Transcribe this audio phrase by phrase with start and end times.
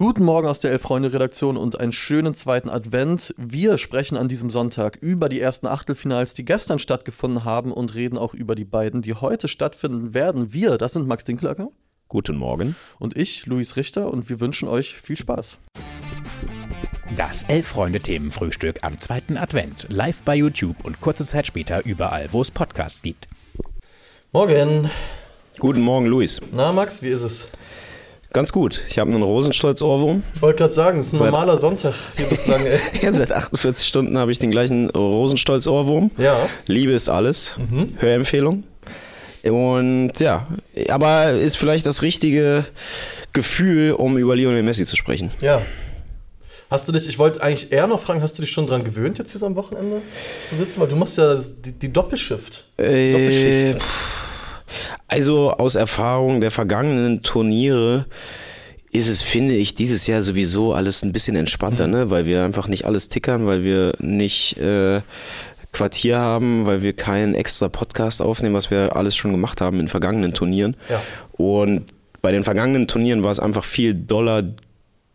[0.00, 3.34] Guten Morgen aus der Elf-Freunde-Redaktion und einen schönen zweiten Advent.
[3.36, 8.16] Wir sprechen an diesem Sonntag über die ersten Achtelfinals, die gestern stattgefunden haben und reden
[8.16, 10.52] auch über die beiden, die heute stattfinden werden.
[10.52, 11.70] Wir, das sind Max Dinkelacker.
[12.06, 12.76] Guten Morgen.
[13.00, 15.58] Und ich, Luis Richter, und wir wünschen euch viel Spaß.
[17.16, 19.88] Das Elf-Freunde-Themenfrühstück am zweiten Advent.
[19.90, 23.26] Live bei YouTube und kurze Zeit später überall, wo es Podcasts gibt.
[24.30, 24.90] Morgen.
[25.58, 26.40] Guten Morgen, Luis.
[26.52, 27.48] Na, Max, wie ist es?
[28.32, 28.82] Ganz gut.
[28.88, 30.22] Ich habe einen Rosenstolz-Ohrwurm.
[30.34, 32.64] Ich wollte gerade sagen, es ist ein seit, normaler Sonntag hier bislang.
[32.66, 32.78] Ey.
[33.02, 36.10] ja, seit 48 Stunden habe ich den gleichen Rosenstolz-Ohrwurm.
[36.18, 36.36] Ja.
[36.66, 37.56] Liebe ist alles.
[37.56, 37.94] Mhm.
[37.98, 38.64] Hörempfehlung.
[39.44, 40.46] Und ja,
[40.88, 42.66] aber ist vielleicht das richtige
[43.32, 45.30] Gefühl, um über Lionel Messi zu sprechen.
[45.40, 45.62] Ja.
[46.70, 49.16] Hast du dich, ich wollte eigentlich eher noch fragen, hast du dich schon dran gewöhnt,
[49.16, 50.02] jetzt hier so am Wochenende
[50.50, 50.80] zu sitzen?
[50.80, 52.64] Weil du machst ja die, die Doppelschicht.
[52.76, 53.76] Äh, Doppelschicht.
[55.08, 58.06] Also aus Erfahrung der vergangenen Turniere
[58.90, 61.92] ist es, finde ich, dieses Jahr sowieso alles ein bisschen entspannter, mhm.
[61.92, 62.10] ne?
[62.10, 65.00] weil wir einfach nicht alles tickern, weil wir nicht äh,
[65.72, 69.88] Quartier haben, weil wir keinen extra Podcast aufnehmen, was wir alles schon gemacht haben in
[69.88, 70.76] vergangenen Turnieren.
[70.88, 71.02] Ja.
[71.32, 71.86] Und
[72.22, 74.44] bei den vergangenen Turnieren war es einfach viel doller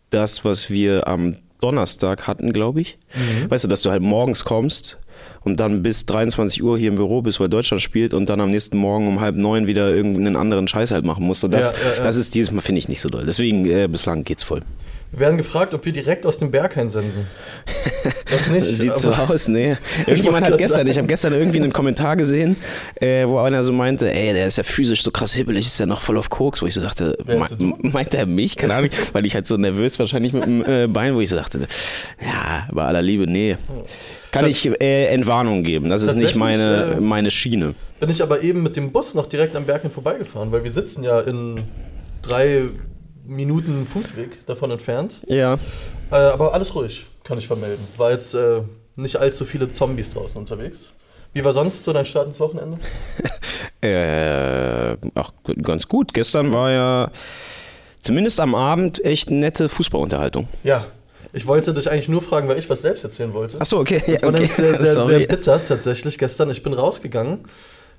[0.09, 2.97] das, was wir am Donnerstag hatten, glaube ich.
[3.15, 3.49] Mhm.
[3.49, 4.97] Weißt du, dass du halt morgens kommst
[5.43, 8.51] und dann bis 23 Uhr hier im Büro bist, weil Deutschland spielt und dann am
[8.51, 11.43] nächsten Morgen um halb neun wieder irgendeinen anderen Scheiß halt machen musst.
[11.43, 13.25] Und das, ja, ja, das ist dieses Mal, finde ich, nicht so doll.
[13.25, 14.61] Deswegen äh, bislang geht's voll.
[15.13, 17.27] Wir werden gefragt, ob wir direkt aus dem Berg einsenden.
[18.31, 18.63] Das nicht.
[18.79, 19.77] Sieht so aus, nee.
[20.07, 20.89] Irgendjemand hat gestern, sagen.
[20.89, 22.55] ich habe gestern irgendwie einen Kommentar gesehen,
[22.95, 25.85] äh, wo einer so meinte, ey, der ist ja physisch so krass hibbelig, ist ja
[25.85, 27.45] noch voll auf Koks, wo ich so dachte, me
[27.91, 28.55] meint er mich?
[28.55, 31.35] Keine Ahnung, weil ich halt so nervös wahrscheinlich mit dem äh, Bein, wo ich so
[31.35, 31.59] dachte,
[32.19, 33.57] ja, bei aller Liebe, nee.
[34.33, 35.89] Kann ich äh, Entwarnung geben.
[35.89, 37.75] Das ist nicht meine, äh, meine Schiene.
[37.99, 40.71] Bin ich aber eben mit dem Bus noch direkt am Berg hin vorbeigefahren, weil wir
[40.71, 41.63] sitzen ja in
[42.23, 42.63] drei
[43.25, 45.21] Minuten Fußweg davon entfernt.
[45.27, 45.59] Ja.
[46.11, 47.85] Äh, aber alles ruhig, kann ich vermelden.
[47.97, 48.61] War jetzt äh,
[48.95, 50.93] nicht allzu viele Zombies draußen unterwegs.
[51.33, 52.77] Wie war sonst so dein Start ins Wochenende?
[53.81, 56.13] äh, ach, ganz gut.
[56.13, 57.11] Gestern war ja
[58.01, 60.47] zumindest am Abend echt nette Fußballunterhaltung.
[60.63, 60.87] Ja,
[61.33, 63.59] ich wollte dich eigentlich nur fragen, weil ich was selbst erzählen wollte.
[63.59, 64.01] Achso, okay.
[64.05, 64.39] Das war okay.
[64.39, 66.51] nämlich sehr, sehr, sehr bitter tatsächlich gestern.
[66.51, 67.45] Ich bin rausgegangen.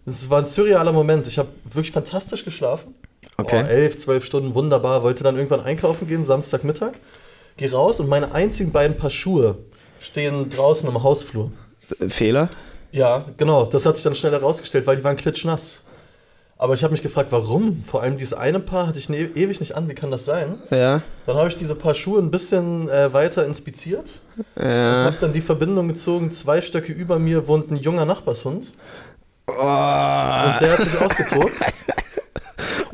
[0.06, 1.26] Es war ein surrealer Moment.
[1.26, 2.94] Ich habe wirklich fantastisch geschlafen.
[3.36, 3.64] Okay.
[3.64, 5.02] Oh, elf, zwölf Stunden, wunderbar.
[5.02, 6.92] Wollte dann irgendwann einkaufen gehen, Samstagmittag.
[7.56, 9.58] Geh raus und meine einzigen beiden Paar Schuhe
[10.00, 11.52] stehen draußen im Hausflur.
[12.08, 12.50] Fehler?
[12.92, 13.64] Ja, genau.
[13.64, 15.83] Das hat sich dann schnell herausgestellt, weil die waren klitschnass.
[16.56, 17.82] Aber ich habe mich gefragt, warum?
[17.84, 19.88] Vor allem dieses eine Paar hatte ich ne ewig nicht an.
[19.88, 20.58] Wie kann das sein?
[20.70, 21.02] Ja.
[21.26, 24.20] Dann habe ich diese Paar Schuhe ein bisschen äh, weiter inspiziert
[24.56, 24.98] ja.
[24.98, 26.30] und habe dann die Verbindung gezogen.
[26.30, 28.72] Zwei Stöcke über mir wohnt ein junger Nachbarshund.
[29.46, 29.52] Oh.
[29.52, 31.52] Und der hat sich ausgetobt.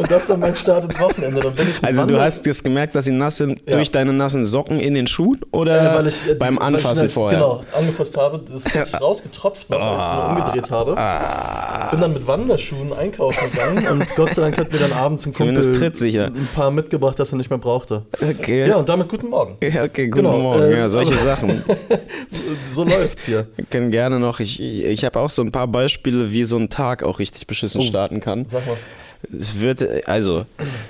[0.01, 1.43] Und das war mein Start ins Wochenende.
[1.43, 3.75] Dann bin ich also du hast jetzt gemerkt, dass sie nass sind ja.
[3.75, 7.01] durch deine nassen Socken in den Schuhen oder äh, weil ich, äh, beim Anfassen ich
[7.01, 7.39] halt, vorher?
[7.39, 8.39] Genau, angefasst habe.
[8.39, 10.97] Das ist richtig rausgetropft noch, als ich ihn umgedreht habe.
[10.97, 11.91] Ah.
[11.91, 15.35] Bin dann mit Wanderschuhen einkaufen gegangen und Gott sei Dank hat mir dann abends ein
[15.35, 18.03] Kumpel ein paar mitgebracht, das er nicht mehr brauchte.
[18.23, 18.67] Okay.
[18.67, 19.59] Ja, und damit guten Morgen.
[19.63, 20.63] Ja, okay, guten genau, Morgen.
[20.63, 21.63] Äh, ja, solche Sachen.
[22.73, 23.49] so, so läuft's hier.
[23.57, 26.71] Wir können gerne noch, ich, ich habe auch so ein paar Beispiele, wie so ein
[26.71, 28.47] Tag auch richtig beschissen oh, starten kann.
[28.47, 28.79] Sag mal.
[29.23, 30.47] Es wird, also,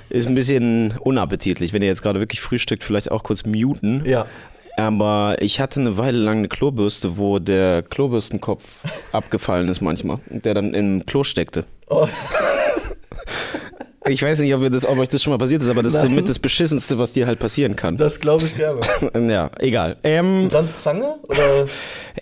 [0.09, 1.73] ist ein bisschen unappetitlich.
[1.73, 4.03] Wenn ihr jetzt gerade wirklich frühstückt, vielleicht auch kurz muten.
[4.05, 4.25] Ja.
[4.77, 8.63] Aber ich hatte eine Weile lang eine Klobürste, wo der Klobürstenkopf
[9.11, 11.65] abgefallen ist manchmal und der dann im Klo steckte.
[11.89, 12.07] Oh.
[14.07, 16.05] Ich weiß nicht, ob, das, ob, euch das schon mal passiert ist, aber das Nein.
[16.05, 17.97] ist somit das Beschissenste, was dir halt passieren kann.
[17.97, 18.81] Das glaube ich gerne.
[19.31, 19.97] ja, egal.
[20.03, 21.17] Ähm, Und dann Zange?
[21.27, 21.67] Oder?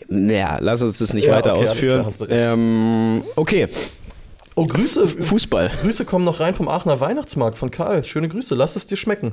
[0.10, 2.06] Naja, lass uns das nicht ja, weiter okay, ausführen.
[2.06, 3.70] Klar, ähm, okay,
[4.60, 5.08] Oh, Grüße.
[5.08, 5.72] Fußball.
[5.82, 8.04] Grüße kommen noch rein vom Aachener Weihnachtsmarkt von Karl.
[8.04, 9.32] Schöne Grüße, lass es dir schmecken.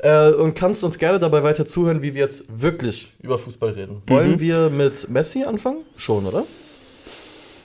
[0.00, 4.02] Äh, und kannst uns gerne dabei weiter zuhören, wie wir jetzt wirklich über Fußball reden.
[4.04, 4.12] Mhm.
[4.12, 5.78] Wollen wir mit Messi anfangen?
[5.96, 6.44] Schon, oder?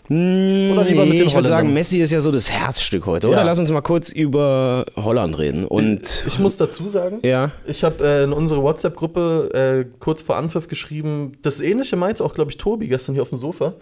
[0.08, 3.06] Hm, oder lieber nee, mit den ich würde sagen, Messi ist ja so das Herzstück
[3.06, 3.40] heute, oder?
[3.40, 3.44] Ja.
[3.44, 5.66] Lass uns mal kurz über Holland reden.
[5.66, 7.52] Und ich, ich muss dazu sagen, ja.
[7.66, 12.34] ich habe äh, in unsere WhatsApp-Gruppe äh, kurz vor Anpfiff geschrieben, das Ähnliche meinte auch,
[12.34, 13.74] glaube ich, Tobi gestern hier auf dem Sofa.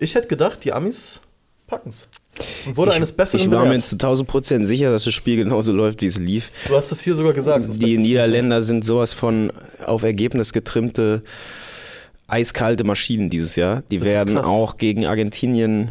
[0.00, 1.20] Ich hätte gedacht, die Amis
[1.66, 2.08] packen es.
[2.66, 5.36] Und wurde ich, eines Besseren Ich war mir zu 1000 Prozent sicher, dass das Spiel
[5.36, 6.50] genauso läuft, wie es lief.
[6.66, 7.66] Du hast es hier sogar gesagt.
[7.74, 9.52] Die Niederländer sind sowas von
[9.84, 11.22] auf Ergebnis getrimmte,
[12.26, 13.82] eiskalte Maschinen dieses Jahr.
[13.90, 15.90] Die das werden auch gegen Argentinien.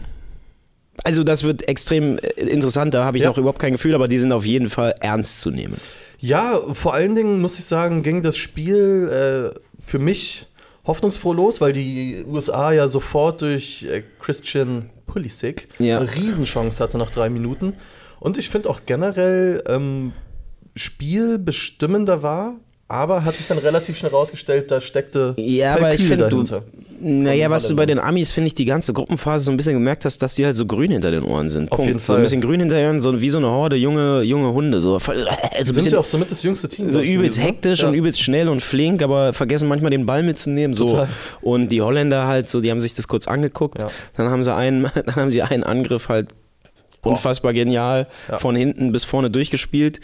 [1.03, 3.29] Also, das wird extrem äh, interessant, da habe ich ja.
[3.29, 5.77] noch überhaupt kein Gefühl, aber die sind auf jeden Fall ernst zu nehmen.
[6.19, 10.47] Ja, vor allen Dingen muss ich sagen, ging das Spiel äh, für mich
[10.85, 15.99] hoffnungsfroh los, weil die USA ja sofort durch äh, Christian Pulisic ja.
[15.99, 17.75] eine Riesenchance hatte nach drei Minuten.
[18.19, 20.13] Und ich finde auch generell ähm,
[20.75, 22.55] spielbestimmender war
[22.87, 26.43] aber hat sich dann relativ schnell rausgestellt, da steckte ja, aber ich finde, du,
[26.99, 30.05] naja, was du bei den Amis, finde ich, die ganze Gruppenphase so ein bisschen gemerkt
[30.05, 31.71] hast, dass die halt so grün hinter den Ohren sind.
[31.71, 31.87] Auf Punkt.
[31.87, 32.05] jeden Fall.
[32.05, 34.79] So ein bisschen grün hinter den Ohren, so wie so eine Horde junge, junge Hunde.
[34.79, 36.91] So, voll, also sind ja auch somit das jüngste Team.
[36.91, 37.45] So übelst gewesen, ne?
[37.47, 37.87] hektisch ja.
[37.87, 40.73] und übelst schnell und flink, aber vergessen manchmal den Ball mitzunehmen.
[40.73, 40.87] So.
[40.87, 41.09] Total.
[41.41, 43.81] Und die Holländer halt so, die haben sich das kurz angeguckt.
[43.81, 43.87] Ja.
[44.15, 46.29] Dann haben sie einen, dann haben sie einen Angriff halt
[47.03, 48.39] Unfassbar genial, ja.
[48.39, 49.99] von hinten bis vorne durchgespielt.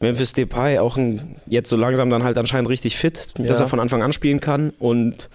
[0.00, 3.46] Memphis Depay auch ein, jetzt so langsam dann halt anscheinend richtig fit, ja.
[3.46, 5.30] dass er von Anfang an spielen kann und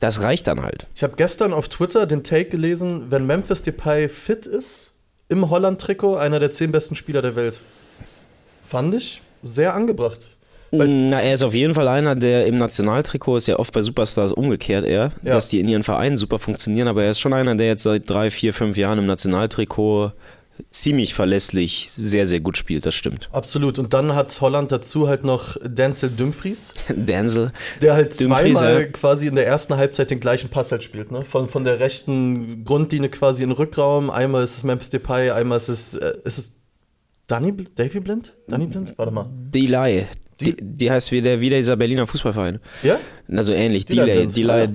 [0.00, 0.86] das reicht dann halt.
[0.94, 4.92] Ich habe gestern auf Twitter den Take gelesen, wenn Memphis Depay fit ist,
[5.28, 7.60] im Holland-Trikot einer der zehn besten Spieler der Welt.
[8.64, 10.28] Fand ich sehr angebracht.
[10.70, 14.32] Na, er ist auf jeden Fall einer, der im Nationaltrikot ist ja oft bei Superstars
[14.32, 15.32] umgekehrt eher, ja.
[15.32, 18.08] dass die in ihren Vereinen super funktionieren, aber er ist schon einer, der jetzt seit
[18.08, 20.12] drei, vier, fünf Jahren im Nationaltrikot
[20.70, 23.28] ziemlich verlässlich sehr, sehr gut spielt, das stimmt.
[23.32, 23.78] Absolut.
[23.78, 26.74] Und dann hat Holland dazu halt noch Denzel Dumfries.
[26.88, 27.48] Denzel.
[27.82, 28.86] Der halt zweimal ja.
[28.86, 31.10] quasi in der ersten Halbzeit den gleichen Pass halt spielt.
[31.10, 31.24] Ne?
[31.24, 34.10] Von, von der rechten Grundlinie quasi in den Rückraum.
[34.10, 36.52] Einmal ist es Memphis Depay, einmal ist es, äh, ist es
[37.26, 38.34] Danny, Davy Blind?
[38.48, 38.94] Danny Blind?
[38.96, 39.26] Warte mal.
[39.34, 40.06] Delay.
[40.40, 42.60] Die, die, heißt wie, der, wie dieser Berliner Fußballverein.
[42.84, 42.98] Ja?
[43.28, 43.86] Also ähnlich.
[43.86, 44.26] Delay.
[44.26, 44.68] Delay.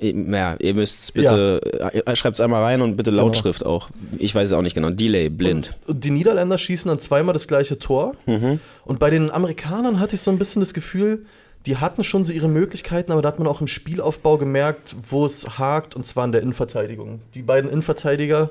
[0.00, 1.88] Ja, ihr müsst es bitte, ja.
[1.88, 3.26] Äh, schreibt es einmal rein und bitte genau.
[3.26, 3.70] Lautschrift genau.
[3.70, 3.90] auch.
[4.18, 4.90] Ich weiß es auch nicht genau.
[4.90, 5.72] Delay, blind.
[5.86, 8.16] Und, und, die Niederländer schießen dann zweimal das gleiche Tor.
[8.26, 8.58] Mhm.
[8.84, 11.24] Und bei den Amerikanern hatte ich so ein bisschen das Gefühl,
[11.66, 15.24] die hatten schon so ihre Möglichkeiten, aber da hat man auch im Spielaufbau gemerkt, wo
[15.24, 17.20] es hakt, und zwar in der Innenverteidigung.
[17.34, 18.50] Die beiden Innenverteidiger,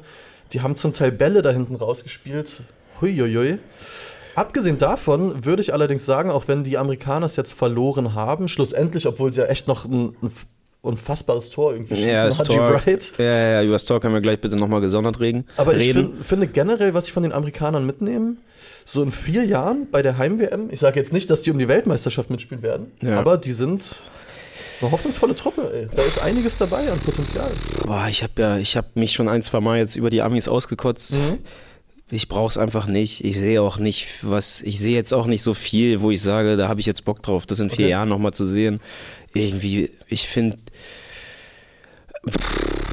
[0.52, 2.64] die haben zum Teil Bälle da hinten rausgespielt.
[3.02, 3.60] Huiuiui.
[4.36, 9.08] Abgesehen davon würde ich allerdings sagen, auch wenn die Amerikaner es jetzt verloren haben, schlussendlich,
[9.08, 10.32] obwohl sie ja echt noch ein, ein
[10.82, 12.10] unfassbares Tor irgendwie schießen.
[12.10, 12.82] Ja, das Tor,
[13.18, 15.46] ja, ja, über das Tor können wir gleich bitte nochmal gesondert reden.
[15.56, 18.36] Aber ich find, finde generell, was ich von den Amerikanern mitnehme,
[18.86, 21.68] so in vier Jahren bei der Heim-WM, ich sage jetzt nicht, dass die um die
[21.68, 23.18] Weltmeisterschaft mitspielen werden, ja.
[23.18, 24.02] aber die sind
[24.82, 25.88] eine hoffnungsvolle Truppe, ey.
[25.96, 27.52] Da ist einiges dabei an Potenzial.
[27.86, 30.50] Boah, ich habe ja, ich habe mich schon ein, zwei Mal jetzt über die Amis
[30.50, 31.18] ausgekotzt.
[31.18, 31.40] Mhm
[32.12, 33.24] ich brauche es einfach nicht.
[33.24, 36.58] Ich sehe auch nicht, was, ich sehe jetzt auch nicht so viel, wo ich sage,
[36.58, 37.92] da habe ich jetzt Bock drauf, das in vier okay.
[37.92, 38.82] Jahren nochmal zu sehen.
[39.34, 40.58] Irgendwie, ich finde,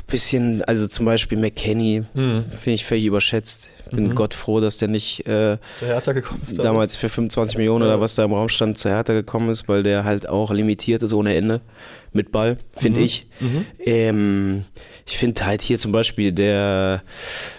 [0.07, 2.45] bisschen, also zum Beispiel McKenny, mhm.
[2.51, 3.69] finde ich völlig überschätzt.
[3.91, 4.15] Bin mhm.
[4.15, 6.59] Gott froh, dass der nicht äh, zur Hertha gekommen ist.
[6.59, 7.89] Damals für 25 Millionen ja.
[7.89, 11.03] oder was da im Raum stand, zur Hertha gekommen ist, weil der halt auch limitiert
[11.03, 11.61] ist ohne Ende
[12.13, 13.05] mit Ball, finde mhm.
[13.05, 13.27] ich.
[13.41, 13.67] Mhm.
[13.85, 14.65] Ähm,
[15.11, 17.03] ich finde halt hier zum Beispiel der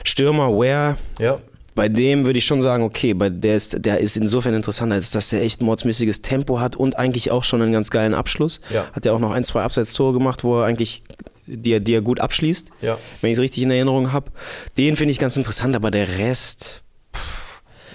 [0.03, 0.97] Stürmer Ware.
[1.19, 1.39] Ja
[1.73, 5.11] bei dem würde ich schon sagen, okay, bei der ist, der ist insofern interessant, als
[5.11, 8.61] dass der echt mordsmäßiges Tempo hat und eigentlich auch schon einen ganz geilen Abschluss.
[8.69, 8.87] Ja.
[8.91, 11.03] Hat ja auch noch ein, zwei Abseitstore gemacht, wo er eigentlich
[11.45, 12.97] die, die er gut abschließt, ja.
[13.21, 14.31] wenn ich es richtig in Erinnerung habe.
[14.77, 16.81] Den finde ich ganz interessant, aber der Rest,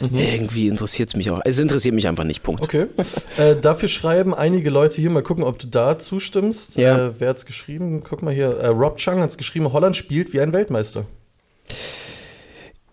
[0.00, 0.18] Mhm.
[0.18, 1.40] Irgendwie interessiert es mich auch.
[1.44, 2.62] Es interessiert mich einfach nicht, Punkt.
[2.62, 2.86] Okay.
[3.38, 6.76] äh, dafür schreiben einige Leute hier, mal gucken, ob du da zustimmst.
[6.76, 7.08] Ja.
[7.08, 8.02] Äh, wer hat es geschrieben?
[8.08, 8.58] Guck mal hier.
[8.58, 11.06] Äh, Rob Chung hat es geschrieben, Holland spielt wie ein Weltmeister.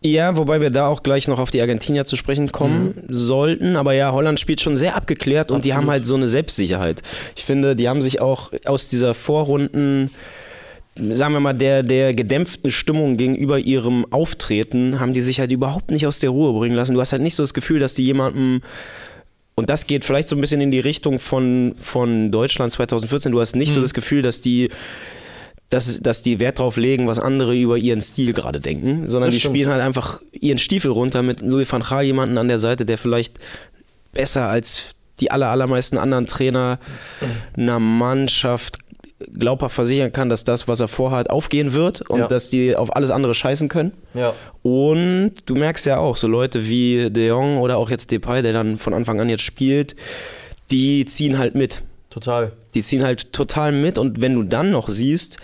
[0.05, 3.13] Ja, wobei wir da auch gleich noch auf die Argentinier zu sprechen kommen mhm.
[3.13, 3.75] sollten.
[3.77, 5.65] Aber ja, Holland spielt schon sehr abgeklärt und Absolut.
[5.65, 7.01] die haben halt so eine Selbstsicherheit.
[7.38, 10.09] Ich finde, die haben sich auch aus dieser Vorrunden
[10.95, 15.92] sagen wir mal, der, der gedämpften Stimmung gegenüber ihrem Auftreten, haben die sich halt überhaupt
[15.92, 16.94] nicht aus der Ruhe bringen lassen.
[16.94, 18.62] Du hast halt nicht so das Gefühl, dass die jemandem
[19.56, 23.31] und das geht vielleicht so ein bisschen in die Richtung von, von Deutschland 2014.
[23.31, 23.76] Du hast nicht mhm.
[23.76, 24.69] so das Gefühl, dass die
[25.69, 29.35] dass, dass die Wert drauf legen, was andere über ihren Stil gerade denken, sondern das
[29.35, 29.56] die stimmt.
[29.56, 33.00] spielen halt einfach ihren Stiefel runter mit Louis van Gaal jemanden an der Seite, der
[33.00, 33.40] vielleicht
[34.12, 36.80] besser als die aller, allermeisten anderen Trainer
[37.57, 38.78] einer Mannschaft
[39.33, 42.27] glaubhaft versichern kann, dass das, was er vorhat, aufgehen wird und ja.
[42.27, 43.94] dass die auf alles andere scheißen können.
[44.13, 44.33] Ja.
[44.61, 48.53] Und du merkst ja auch, so Leute wie De Jong oder auch jetzt Depay, der
[48.53, 49.95] dann von Anfang an jetzt spielt,
[50.71, 51.81] die ziehen halt mit.
[52.09, 52.51] Total.
[52.73, 55.37] Die ziehen halt total mit und wenn du dann noch siehst,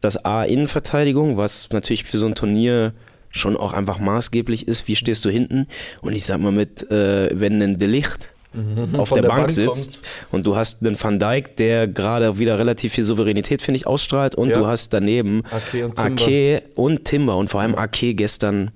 [0.00, 2.92] dass A, Innenverteidigung, was natürlich für so ein Turnier
[3.30, 5.66] schon auch einfach maßgeblich ist, wie stehst du hinten?
[6.00, 8.98] Und ich sag mal mit, äh, wenn ein Delicht mhm.
[8.98, 10.00] auf der, der, Bank, Bank sitzt
[10.32, 14.34] und du hast einen Van Dijk, der gerade wieder relativ viel Souveränität, finde ich, ausstrahlt
[14.34, 14.58] und ja.
[14.58, 18.72] du hast daneben Ake und, Ake und Timber und vor allem Ake gestern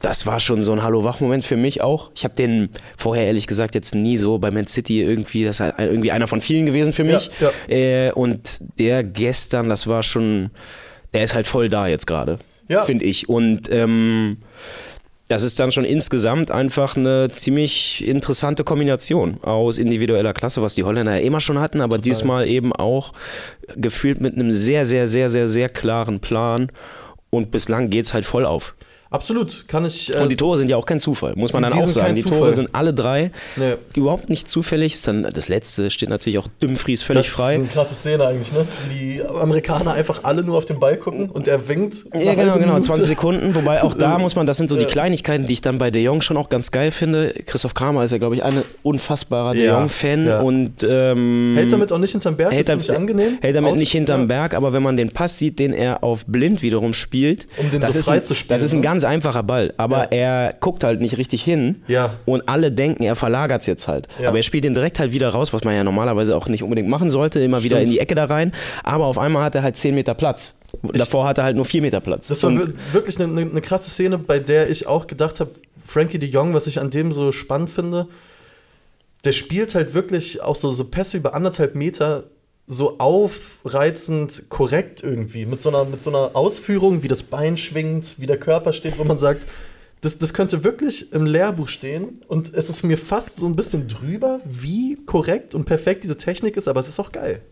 [0.00, 2.10] das war schon so ein Hallo-Wach-Moment für mich auch.
[2.14, 5.74] Ich habe den vorher ehrlich gesagt jetzt nie so bei Man City irgendwie, das ist
[5.78, 7.30] irgendwie einer von vielen gewesen für mich.
[7.40, 7.50] Ja.
[7.74, 10.50] Äh, und der gestern, das war schon,
[11.12, 12.38] der ist halt voll da jetzt gerade,
[12.68, 12.82] ja.
[12.82, 13.28] finde ich.
[13.28, 14.38] Und ähm,
[15.28, 20.84] das ist dann schon insgesamt einfach eine ziemlich interessante Kombination aus individueller Klasse, was die
[20.84, 22.02] Holländer ja immer schon hatten, aber Total.
[22.02, 23.14] diesmal eben auch
[23.76, 26.70] gefühlt mit einem sehr, sehr, sehr, sehr, sehr klaren Plan.
[27.30, 28.74] Und bislang geht es halt voll auf.
[29.14, 30.12] Absolut, kann ich.
[30.12, 32.16] Äh, und die Tore sind ja auch kein Zufall, muss man dann auch sagen.
[32.16, 32.38] Die Zufall.
[32.38, 33.74] Tore sind alle drei nee.
[33.94, 35.00] überhaupt nicht zufällig.
[35.02, 37.52] Dann, das letzte steht natürlich auch Dumfries völlig frei.
[37.52, 38.66] Das ist eine krasse Szene eigentlich, ne?
[38.90, 41.98] Die Amerikaner einfach alle nur auf den Ball gucken und er winkt.
[42.12, 43.54] Ja, genau, genau, 20 Sekunden.
[43.54, 46.02] Wobei auch da muss man, das sind so die Kleinigkeiten, die ich dann bei De
[46.02, 47.34] Jong schon auch ganz geil finde.
[47.46, 50.40] Christoph Kramer ist ja, glaube ich, ein unfassbarer De Jong-Fan ja.
[50.40, 53.38] und ähm, hält damit auch nicht hinterm Berg, hält, damit, angenehm.
[53.40, 56.26] hält damit Out, nicht hinterm Berg, aber wenn man den Pass sieht, den er auf
[56.26, 58.58] blind wiederum spielt, um den das so ist frei ein, zu spielen.
[58.58, 58.82] Das ist ein ne?
[59.04, 60.44] Ganz einfacher Ball, aber ja.
[60.44, 62.14] er guckt halt nicht richtig hin ja.
[62.24, 64.08] und alle denken, er verlagert es jetzt halt.
[64.20, 64.28] Ja.
[64.28, 66.88] Aber er spielt den direkt halt wieder raus, was man ja normalerweise auch nicht unbedingt
[66.88, 67.64] machen sollte, immer Stimmt.
[67.64, 68.52] wieder in die Ecke da rein.
[68.82, 70.58] Aber auf einmal hat er halt 10 Meter Platz.
[70.82, 72.28] Ich, Davor hat er halt nur 4 Meter Platz.
[72.28, 75.50] Das war und wirklich eine, eine krasse Szene, bei der ich auch gedacht habe,
[75.86, 78.08] Frankie de Jong, was ich an dem so spannend finde,
[79.24, 82.24] der spielt halt wirklich auch so, so Pässe über anderthalb Meter
[82.66, 85.46] so aufreizend korrekt irgendwie.
[85.46, 88.98] Mit so, einer, mit so einer Ausführung, wie das Bein schwingt, wie der Körper steht,
[88.98, 89.46] wo man sagt,
[90.00, 92.22] das, das könnte wirklich im Lehrbuch stehen.
[92.28, 96.56] Und es ist mir fast so ein bisschen drüber, wie korrekt und perfekt diese Technik
[96.56, 97.42] ist, aber es ist auch geil.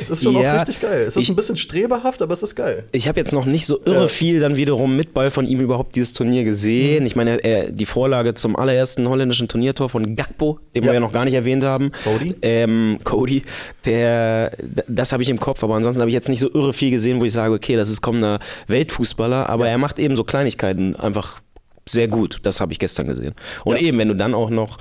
[0.00, 1.02] Es ist schon ja, auch richtig geil.
[1.06, 2.84] Es ist ich, ein bisschen streberhaft, aber es ist geil.
[2.92, 4.08] Ich habe jetzt noch nicht so irre ja.
[4.08, 7.00] viel dann wiederum mit Ball von ihm überhaupt dieses Turnier gesehen.
[7.00, 7.06] Mhm.
[7.06, 10.88] Ich meine, er, die Vorlage zum allerersten holländischen Turniertor von Gakpo, den ja.
[10.88, 11.92] wir ja noch gar nicht erwähnt haben.
[12.04, 12.34] Cody.
[12.42, 13.42] Ähm, Cody,
[13.84, 14.52] der,
[14.86, 17.20] das habe ich im Kopf, aber ansonsten habe ich jetzt nicht so irre viel gesehen,
[17.20, 18.38] wo ich sage, okay, das ist kommender
[18.68, 21.40] Weltfußballer, aber er macht eben so Kleinigkeiten einfach
[21.86, 22.38] sehr gut.
[22.42, 23.34] Das habe ich gestern gesehen.
[23.64, 24.78] Und eben, wenn du dann auch noch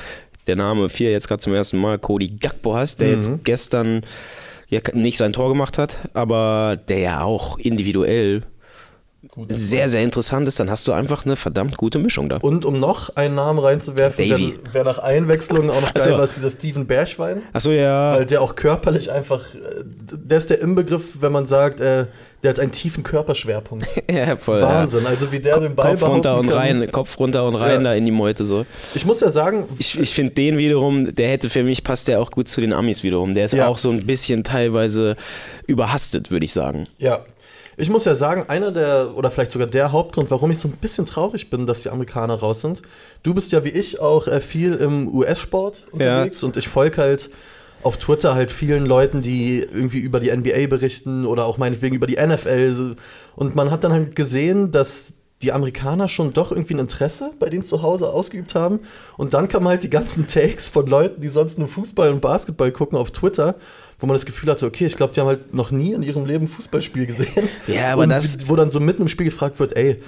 [0.47, 3.13] der Name 4 jetzt gerade zum ersten Mal Cody Gakpo hast, der mhm.
[3.13, 4.01] jetzt gestern
[4.69, 8.43] ja nicht sein Tor gemacht hat, aber der ja auch individuell
[9.47, 12.37] sehr, sehr interessant ist, dann hast du einfach eine verdammt gute Mischung da.
[12.37, 16.11] Und um noch einen Namen reinzuwerfen, wer, nach Einwechslung auch noch geil so.
[16.11, 17.41] war, ist dieser Steven Berschwein.
[17.53, 18.13] Achso, ja.
[18.13, 22.07] Weil der auch körperlich einfach, äh, der ist der Inbegriff, wenn man sagt, äh,
[22.43, 23.85] der hat einen tiefen Körperschwerpunkt.
[24.11, 24.61] ja, voll.
[24.61, 25.09] Wahnsinn, ja.
[25.09, 26.57] also wie der den Ball Kopf runter und kann.
[26.57, 27.91] rein, Kopf runter und rein ja.
[27.91, 28.65] da in die Meute so.
[28.93, 32.19] Ich muss ja sagen, ich, ich finde den wiederum, der hätte für mich passt der
[32.21, 33.33] auch gut zu den Amis wiederum.
[33.33, 33.67] Der ist ja.
[33.67, 35.15] auch so ein bisschen teilweise
[35.65, 36.85] überhastet, würde ich sagen.
[36.99, 37.25] Ja.
[37.79, 40.71] Ich muss ja sagen, einer der, oder vielleicht sogar der Hauptgrund, warum ich so ein
[40.71, 42.81] bisschen traurig bin, dass die Amerikaner raus sind.
[43.21, 47.29] Du bist ja wie ich auch äh, viel im US-Sport unterwegs und ich folge halt
[47.83, 52.07] auf Twitter halt vielen Leuten, die irgendwie über die NBA berichten oder auch meinetwegen über
[52.07, 52.95] die NFL.
[53.35, 57.49] Und man hat dann halt gesehen, dass die Amerikaner schon doch irgendwie ein Interesse bei
[57.49, 58.79] denen zu Hause ausgeübt haben.
[59.17, 62.71] Und dann kamen halt die ganzen Takes von Leuten, die sonst nur Fußball und Basketball
[62.71, 63.55] gucken auf Twitter,
[63.99, 66.25] wo man das Gefühl hatte, okay, ich glaube, die haben halt noch nie in ihrem
[66.25, 67.49] Leben Fußballspiel gesehen.
[67.67, 68.47] Ja, aber und das.
[68.49, 69.99] Wo dann so mitten im Spiel gefragt wird, ey,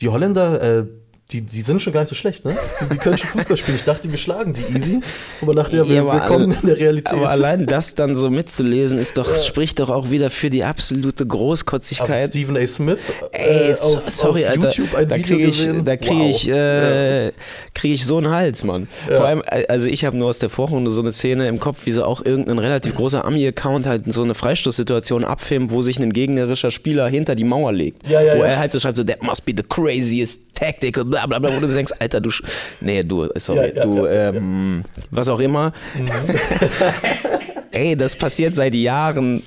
[0.00, 0.86] die Holländer, äh,
[1.32, 2.54] die, die sind schon gar nicht so schlecht, ne?
[2.92, 3.78] Die, können schon Fußball spielen.
[3.78, 5.00] Ich dachte, wir schlagen die easy.
[5.40, 7.14] Man dachte, ja, wir, ja, wir kommen in der Realität.
[7.14, 9.36] Aber allein das dann so mitzulesen, ist doch, ja.
[9.36, 12.24] spricht doch auch wieder für die absolute Großkotzigkeit.
[12.24, 12.66] Auf Stephen A.
[12.66, 12.98] Smith.
[13.32, 14.68] Ey, äh, auf, sorry, auf Alter.
[14.68, 16.30] YouTube ein da kriege ich, da krieg wow.
[16.30, 17.32] ich, äh,
[17.72, 18.86] krieg ich so einen Hals, Mann.
[19.08, 19.16] Ja.
[19.16, 21.86] Vor allem, äh, also ich habe nur aus der Vorrunde so eine Szene im Kopf,
[21.86, 26.12] wie so auch irgendein relativ großer Ami-Account halt so eine Freistoßsituation abfilmt, wo sich ein
[26.12, 28.06] gegnerischer Spieler hinter die Mauer legt.
[28.06, 31.26] Ja, ja, wo er halt so schreibt, so, that must be the craziest tactical, bla
[31.26, 32.30] bla bla, wo du denkst, Alter, du.
[32.80, 35.72] Nee, du, sorry, ja, ja, du, ja, ähm, was auch immer.
[35.94, 36.10] Mhm.
[37.70, 39.42] Ey, das passiert seit Jahren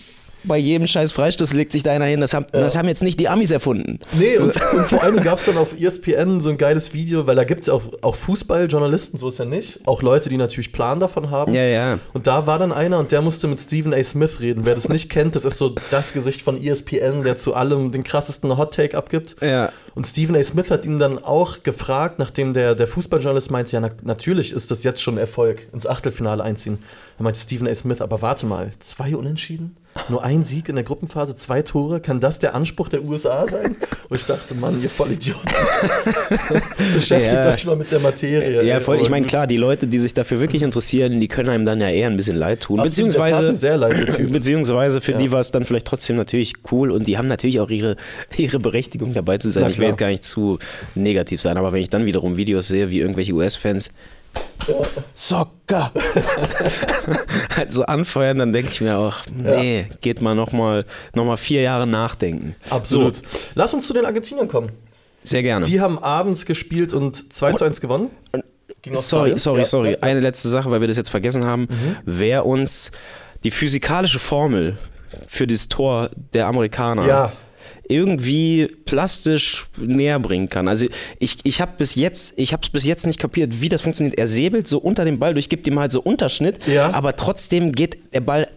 [0.47, 2.21] bei jedem scheiß Freistoß legt sich da einer hin.
[2.21, 2.61] Das haben, ja.
[2.61, 3.99] das haben jetzt nicht die Amis erfunden.
[4.13, 7.35] Nee, und, und vor allem gab es dann auf ESPN so ein geiles Video, weil
[7.35, 9.79] da gibt es auch, auch Fußballjournalisten, so ist ja nicht.
[9.85, 11.53] Auch Leute, die natürlich Plan davon haben.
[11.53, 11.99] Ja, ja.
[12.13, 14.03] Und da war dann einer und der musste mit Stephen A.
[14.03, 14.65] Smith reden.
[14.65, 18.03] Wer das nicht kennt, das ist so das Gesicht von ESPN, der zu allem den
[18.03, 19.35] krassesten Hot Take abgibt.
[19.41, 19.71] Ja.
[19.95, 20.43] Und Stephen A.
[20.43, 24.69] Smith hat ihn dann auch gefragt, nachdem der, der Fußballjournalist meinte, ja, na, natürlich ist
[24.69, 26.77] das jetzt schon Erfolg, ins Achtelfinale einziehen.
[27.17, 27.73] Da meinte Stephen A.
[27.73, 29.75] Smith, aber warte mal, zwei Unentschieden?
[30.09, 33.75] Nur ein Sieg in der Gruppenphase, zwei Tore, kann das der Anspruch der USA sein?
[34.09, 35.43] Und ich dachte, Mann, ihr Vollidioten.
[36.95, 37.49] Beschäftigt ja.
[37.51, 38.63] euch mal mit der Materie.
[38.63, 39.01] Ja, voll.
[39.01, 41.89] Ich meine, klar, die Leute, die sich dafür wirklich interessieren, die können einem dann ja
[41.89, 42.79] eher ein bisschen leid tun.
[42.79, 45.17] Absolut, beziehungsweise, sehr leid, beziehungsweise für ja.
[45.17, 47.95] die war es dann vielleicht trotzdem natürlich cool und die haben natürlich auch ihre,
[48.37, 49.69] ihre Berechtigung dabei zu sein.
[49.69, 50.59] Ich will jetzt gar nicht zu
[50.95, 53.91] negativ sein, aber wenn ich dann wiederum Videos sehe, wie irgendwelche US-Fans
[55.15, 55.91] Soccer.
[57.55, 59.95] halt so anfeuern, dann denke ich mir auch, nee, ja.
[60.01, 62.55] geht mal nochmal noch mal vier Jahre nachdenken.
[62.69, 63.17] Absolut.
[63.17, 63.23] So.
[63.55, 64.71] Lass uns zu den Argentinern kommen.
[65.23, 65.65] Sehr gerne.
[65.65, 68.09] Die haben abends gespielt und 2 zu 1 gewonnen.
[68.93, 69.65] Sorry, sorry, ja.
[69.65, 69.97] sorry.
[69.99, 71.63] Eine letzte Sache, weil wir das jetzt vergessen haben.
[71.63, 71.97] Mhm.
[72.05, 72.91] Wer uns
[73.43, 74.77] die physikalische Formel
[75.27, 77.33] für das Tor der Amerikaner ja
[77.89, 80.67] irgendwie plastisch näher bringen kann.
[80.67, 80.85] Also
[81.19, 84.17] ich, ich habe bis jetzt, ich habe es bis jetzt nicht kapiert, wie das funktioniert.
[84.17, 86.91] Er säbelt so unter dem Ball durch, gibt ihm halt so Unterschnitt, ja.
[86.91, 88.47] aber trotzdem geht der Ball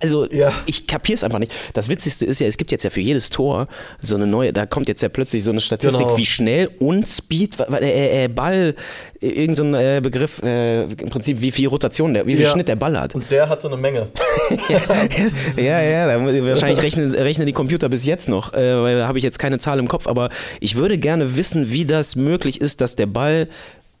[0.00, 0.52] Also ja.
[0.66, 1.52] ich kapiere es einfach nicht.
[1.74, 3.68] Das Witzigste ist ja, es gibt jetzt ja für jedes Tor
[4.00, 6.16] so eine neue, da kommt jetzt ja plötzlich so eine Statistik, genau.
[6.16, 8.74] wie schnell und Speed, äh, äh, Ball,
[9.20, 12.50] irgendein so äh, Begriff, äh, im Prinzip wie viel Rotation, der, wie viel ja.
[12.50, 13.14] Schnitt der Ball hat.
[13.14, 14.08] Und der hat so eine Menge.
[15.56, 19.18] ja, ja, ja, wahrscheinlich rechnen, rechnen die Computer bis jetzt noch, äh, weil da habe
[19.18, 20.30] ich jetzt keine Zahl im Kopf, aber
[20.60, 23.48] ich würde gerne wissen, wie das möglich ist, dass der Ball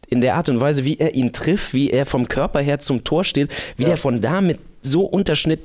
[0.08, 3.04] in der Art und Weise, wie er ihn trifft, wie er vom Körper her zum
[3.04, 3.90] Tor steht, wie ja.
[3.90, 5.60] der von da mit so Unterschnitt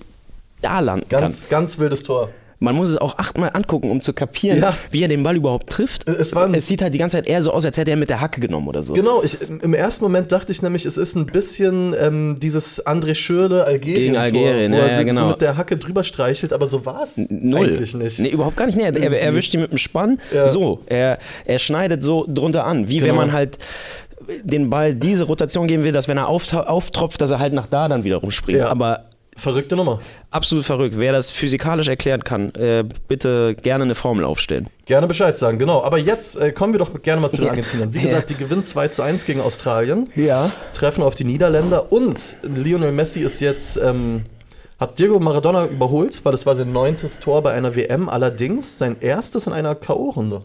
[0.66, 1.62] da landen ganz, kann.
[1.62, 2.30] Ganz wildes Tor.
[2.60, 4.78] Man muss es auch achtmal angucken, um zu kapieren, ja.
[4.90, 6.08] wie er den Ball überhaupt trifft.
[6.08, 8.22] Es, es, sieht halt die ganze Zeit eher so aus, als hätte er mit der
[8.22, 8.94] Hacke genommen oder so.
[8.94, 13.14] Genau, ich, im ersten Moment dachte ich nämlich, es ist ein bisschen ähm, dieses André
[13.14, 14.00] Schürle Algerien.
[14.00, 15.20] Gegen Algerien, Tor, wo er ja, genau.
[15.20, 18.20] so mit der Hacke drüber streichelt, aber so war es eigentlich nicht.
[18.20, 18.78] Nee, überhaupt gar nicht.
[18.78, 20.20] Nee, er, er erwischt ihn mit dem Spann.
[20.34, 20.46] Ja.
[20.46, 23.10] So, er, er schneidet so drunter an, wie genau.
[23.10, 23.60] wenn man halt
[24.44, 27.88] den Ball diese Rotation geben will, dass wenn er auftropft, dass er halt nach da
[27.88, 28.60] dann wieder rumspringt.
[28.60, 28.70] Ja.
[28.70, 30.00] Aber Verrückte Nummer.
[30.32, 30.96] Absolut verrückt.
[30.98, 34.68] Wer das physikalisch erklären kann, äh, bitte gerne eine Formel aufstellen.
[34.86, 35.84] Gerne Bescheid sagen, genau.
[35.84, 37.94] Aber jetzt äh, kommen wir doch gerne mal zu den Argentinern.
[37.94, 40.10] Wie gesagt, die gewinnen 2 zu 1 gegen Australien.
[40.16, 40.52] Ja.
[40.74, 43.78] Treffen auf die Niederländer und Lionel Messi ist jetzt.
[43.78, 44.24] Ähm,
[44.80, 48.98] hat Diego Maradona überholt, weil das war sein neuntes Tor bei einer WM, allerdings sein
[49.00, 50.42] erstes in einer K.O.-Runde.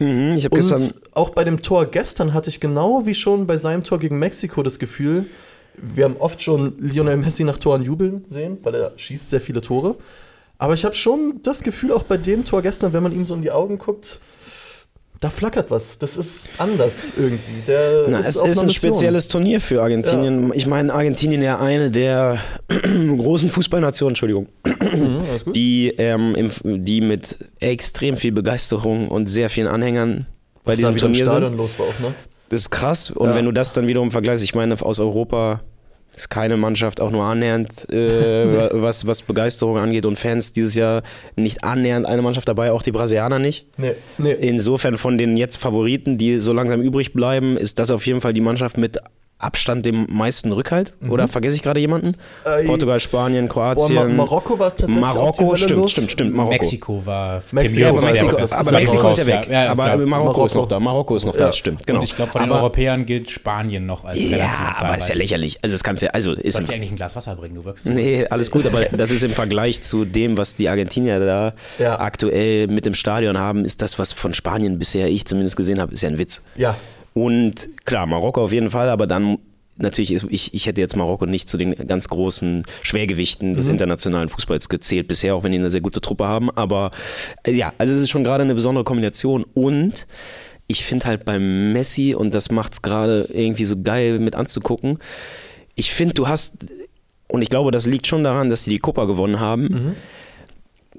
[0.00, 0.92] Mhm, ich habe gestern.
[1.12, 4.62] Auch bei dem Tor gestern hatte ich genau wie schon bei seinem Tor gegen Mexiko
[4.62, 5.26] das Gefühl,
[5.82, 9.60] wir haben oft schon Lionel Messi nach Toren jubeln sehen, weil er schießt sehr viele
[9.60, 9.96] Tore.
[10.58, 13.34] Aber ich habe schon das Gefühl, auch bei dem Tor gestern, wenn man ihm so
[13.34, 14.18] in die Augen guckt,
[15.20, 15.98] da flackert was.
[15.98, 17.62] Das ist anders irgendwie.
[17.66, 20.48] Der Na, ist es ist ein spezielles Turnier für Argentinien.
[20.48, 20.54] Ja.
[20.54, 27.36] Ich meine, Argentinien ja eine der großen Fußballnationen, Entschuldigung, mhm, die, ähm, im, die mit
[27.58, 30.26] extrem viel Begeisterung und sehr vielen Anhängern
[30.64, 31.56] bei was diesem Turnier sind.
[31.56, 32.14] los war auch, ne?
[32.48, 33.10] Das ist krass.
[33.10, 33.34] Und ja.
[33.34, 35.60] wenn du das dann wiederum vergleichst, ich meine, aus Europa
[36.14, 41.02] ist keine Mannschaft auch nur annähernd, äh, was, was Begeisterung angeht und Fans dieses Jahr
[41.36, 43.66] nicht annähernd eine Mannschaft dabei, auch die Brasilianer nicht.
[43.76, 44.32] Nee, nee.
[44.32, 48.32] Insofern von den jetzt Favoriten, die so langsam übrig bleiben, ist das auf jeden Fall
[48.32, 48.98] die Mannschaft mit
[49.38, 50.92] Abstand dem meisten Rückhalt?
[51.00, 51.12] Mhm.
[51.12, 52.16] Oder vergesse ich gerade jemanden?
[52.44, 53.94] Äh, Portugal, Spanien, Kroatien.
[53.94, 55.00] Boah, Mar Marokko war tatsächlich.
[55.00, 55.92] Marokko, stimmt, los.
[55.92, 56.34] stimmt, stimmt.
[56.34, 56.54] Marokko.
[56.54, 57.42] Mexiko war.
[57.52, 59.46] Mexiko, ja, aber Mexiko, aber Mexiko ist ja weg.
[59.48, 60.80] Ja, ja, aber Marokko, Marokko, ist noch da.
[60.80, 61.86] Marokko ist noch da, das stimmt.
[61.86, 62.00] Genau.
[62.00, 65.14] Und ich glaube, von den Europäern gilt Spanien noch als relativ Ja, aber ist ja
[65.14, 65.58] lächerlich.
[65.62, 66.10] Also, das kannst ja.
[66.10, 67.54] Also ist Soll ich eigentlich ein Glas Wasser bringen?
[67.54, 67.86] Du wirkst.
[67.86, 71.54] Nee, alles gut, aber das ist im Vergleich zu dem, was die Argentinier da
[71.98, 75.94] aktuell mit dem Stadion haben, ist das, was von Spanien bisher ich zumindest gesehen habe,
[75.94, 76.42] ist ja ein Witz.
[76.56, 76.76] Ja.
[77.14, 79.38] Und klar, Marokko auf jeden Fall, aber dann
[79.78, 83.72] natürlich, ist, ich, ich hätte jetzt Marokko nicht zu den ganz großen Schwergewichten des mhm.
[83.72, 86.50] internationalen Fußballs gezählt bisher, auch wenn die eine sehr gute Truppe haben.
[86.50, 86.90] Aber
[87.44, 90.06] äh, ja, also es ist schon gerade eine besondere Kombination und
[90.66, 94.98] ich finde halt beim Messi, und das macht es gerade irgendwie so geil mit anzugucken,
[95.74, 96.66] ich finde, du hast,
[97.28, 99.62] und ich glaube, das liegt schon daran, dass sie die Copa gewonnen haben.
[99.62, 99.96] Mhm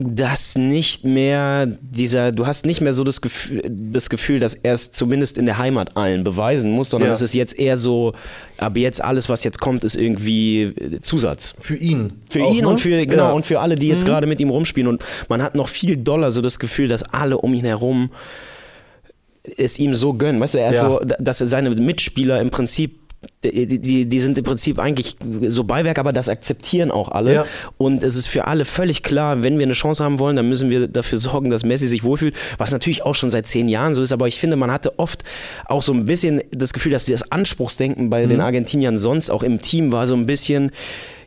[0.02, 4.74] dass nicht mehr dieser, du hast nicht mehr so das Gefühl, das Gefühl, dass er
[4.74, 7.14] es zumindest in der Heimat allen beweisen muss, sondern ja.
[7.14, 8.14] es ist jetzt eher so,
[8.58, 11.54] aber jetzt alles, was jetzt kommt, ist irgendwie Zusatz.
[11.60, 12.14] Für ihn.
[12.30, 12.70] Für auch, ihn ne?
[12.70, 13.32] und für, genau, ja.
[13.34, 14.08] und für alle, die jetzt mhm.
[14.08, 14.88] gerade mit ihm rumspielen.
[14.88, 18.10] Und man hat noch viel doller so das Gefühl, dass alle um ihn herum
[19.58, 20.40] es ihm so gönnen.
[20.40, 20.88] Weißt du, er ist ja.
[20.88, 23.00] so, dass seine Mitspieler im Prinzip
[23.44, 27.34] die, die, die, sind im Prinzip eigentlich so Beiwerk, aber das akzeptieren auch alle.
[27.34, 27.46] Ja.
[27.78, 30.70] Und es ist für alle völlig klar, wenn wir eine Chance haben wollen, dann müssen
[30.70, 34.02] wir dafür sorgen, dass Messi sich wohlfühlt, was natürlich auch schon seit zehn Jahren so
[34.02, 34.12] ist.
[34.12, 35.24] Aber ich finde, man hatte oft
[35.66, 38.30] auch so ein bisschen das Gefühl, dass das Anspruchsdenken bei mhm.
[38.30, 40.72] den Argentiniern sonst auch im Team war so ein bisschen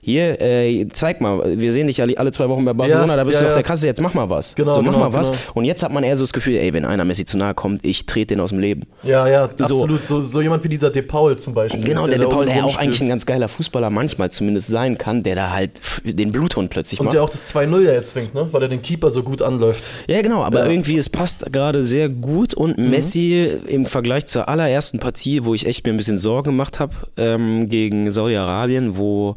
[0.04, 3.22] hier, äh, zeig mal, wir sehen dich alle, alle zwei Wochen bei Barcelona, ja, da
[3.22, 4.56] bist ja, du auf der Kasse, jetzt mach mal was.
[4.56, 5.30] Genau, so, mach genau, mal was.
[5.30, 5.42] Genau.
[5.54, 7.84] Und jetzt hat man eher so das Gefühl, ey, wenn einer Messi zu nahe kommt,
[7.84, 8.82] ich trete den aus dem Leben.
[9.04, 9.82] Ja, ja, so.
[9.82, 10.04] absolut.
[10.04, 11.84] So, so jemand wie dieser De Paul zum Beispiel.
[11.84, 14.98] Genau, der, der De Paul, der auch eigentlich ein ganz geiler Fußballer manchmal zumindest sein
[14.98, 17.12] kann, der da halt den Bluthund plötzlich Und macht.
[17.12, 18.48] Und der auch das 2-0 ja jetzt zwingt, ne?
[18.50, 19.88] weil er den Keeper so gut anläuft.
[20.08, 20.70] Ja, genau, aber ja.
[20.70, 22.90] irgendwie, es passt gerade sehr gut und mhm.
[22.90, 26.92] Messi im Vergleich zur allerersten Partie, wo ich echt mir ein bisschen Sorgen gemacht habe,
[27.16, 29.36] ähm, gegen Saudi-Arabien, wo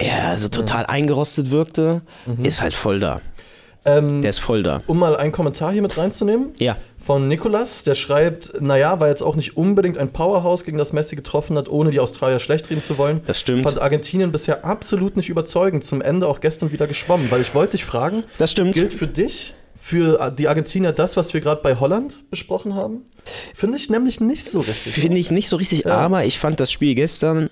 [0.00, 2.44] er so total eingerostet wirkte, mhm.
[2.44, 3.20] ist halt voll da.
[3.84, 4.82] Ähm, der ist voll da.
[4.86, 6.50] Um mal einen Kommentar hier mit reinzunehmen.
[6.58, 6.76] Ja.
[7.02, 11.16] Von Nikolas, der schreibt, naja, war jetzt auch nicht unbedingt ein Powerhouse, gegen das Messi
[11.16, 13.22] getroffen hat, ohne die Australier schlecht reden zu wollen.
[13.26, 13.62] Das stimmt.
[13.62, 15.82] Fand Argentinien bisher absolut nicht überzeugend.
[15.82, 17.30] Zum Ende auch gestern wieder geschwommen.
[17.30, 18.74] Weil ich wollte dich fragen, das stimmt.
[18.74, 23.06] gilt für dich, für die Argentinier das, was wir gerade bei Holland besprochen haben?
[23.54, 24.92] Finde ich nämlich nicht so richtig.
[24.92, 25.96] Finde ich nicht so richtig, ja.
[25.96, 27.48] aber ich fand das Spiel gestern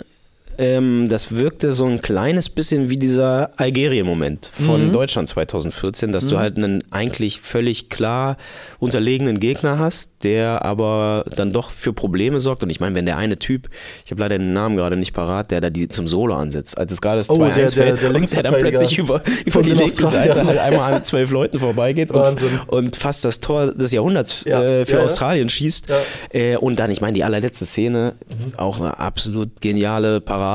[0.58, 4.92] ähm, das wirkte so ein kleines bisschen wie dieser Algerien-Moment von mhm.
[4.92, 6.30] Deutschland 2014, dass mhm.
[6.30, 8.36] du halt einen eigentlich völlig klar
[8.80, 12.64] unterlegenen Gegner hast, der aber dann doch für Probleme sorgt.
[12.64, 13.68] Und ich meine, wenn der eine Typ,
[14.04, 16.90] ich habe leider den Namen gerade nicht parat, der da die zum Solo ansetzt, als
[16.90, 19.70] es gerade das 2-1 oh, der, der, der, und der dann plötzlich über, über die
[19.70, 24.44] linke Seite halt einmal an zwölf Leuten vorbeigeht und, und, fast das Tor des Jahrhunderts
[24.44, 24.60] ja.
[24.60, 25.86] äh, für ja, Australien schießt.
[26.30, 28.54] Äh, und dann, ich meine, die allerletzte Szene, mhm.
[28.56, 30.47] auch eine absolut geniale Parade.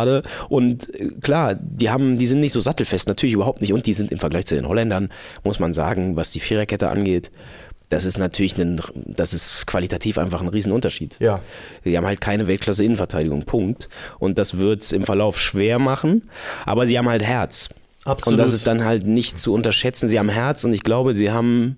[0.50, 3.74] Und äh, klar, die haben, die sind nicht so sattelfest, natürlich überhaupt nicht.
[3.74, 5.10] Und die sind im Vergleich zu den Holländern,
[5.44, 7.32] muss man sagen, was die Viererkette angeht,
[7.94, 11.16] das ist natürlich ein, das ist qualitativ einfach ein Riesenunterschied.
[11.20, 11.42] Ja.
[11.86, 13.88] Die haben halt keine Weltklasse-Innenverteidigung, Punkt.
[14.18, 16.30] Und das wird es im Verlauf schwer machen,
[16.66, 17.70] aber sie haben halt Herz.
[18.04, 18.40] Absolut.
[18.40, 20.10] Und das ist dann halt nicht zu unterschätzen.
[20.10, 21.78] Sie haben Herz und ich glaube, sie haben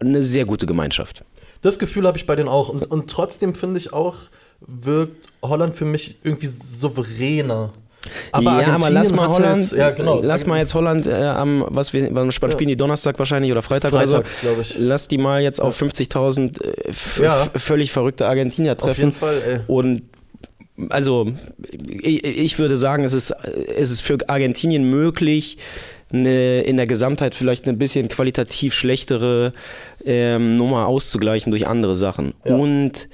[0.00, 1.24] eine sehr gute Gemeinschaft.
[1.62, 2.68] Das Gefühl habe ich bei denen auch.
[2.68, 4.16] Und, und trotzdem finde ich auch,
[4.60, 7.72] wirkt Holland für mich irgendwie souveräner.
[8.32, 10.20] Aber ja, aber lass mal Holland, jetzt, ja, genau.
[10.22, 12.66] lass mal jetzt Holland äh, am, was wir, wann spielen ja.
[12.66, 14.74] die Donnerstag wahrscheinlich oder Freitag, Freitag oder so.
[14.78, 17.48] Lass die mal jetzt auf 50.000 äh, ja.
[17.54, 18.90] völlig verrückte Argentinier treffen.
[18.90, 19.60] Auf jeden Fall, ey.
[19.66, 20.02] Und
[20.90, 21.32] also
[21.72, 23.34] ich, ich, würde sagen, es ist,
[23.76, 25.58] es ist für Argentinien möglich,
[26.10, 29.52] eine, in der Gesamtheit vielleicht eine bisschen qualitativ schlechtere
[30.04, 32.34] ähm, Nummer auszugleichen durch andere Sachen.
[32.44, 32.54] Ja.
[32.54, 33.08] Und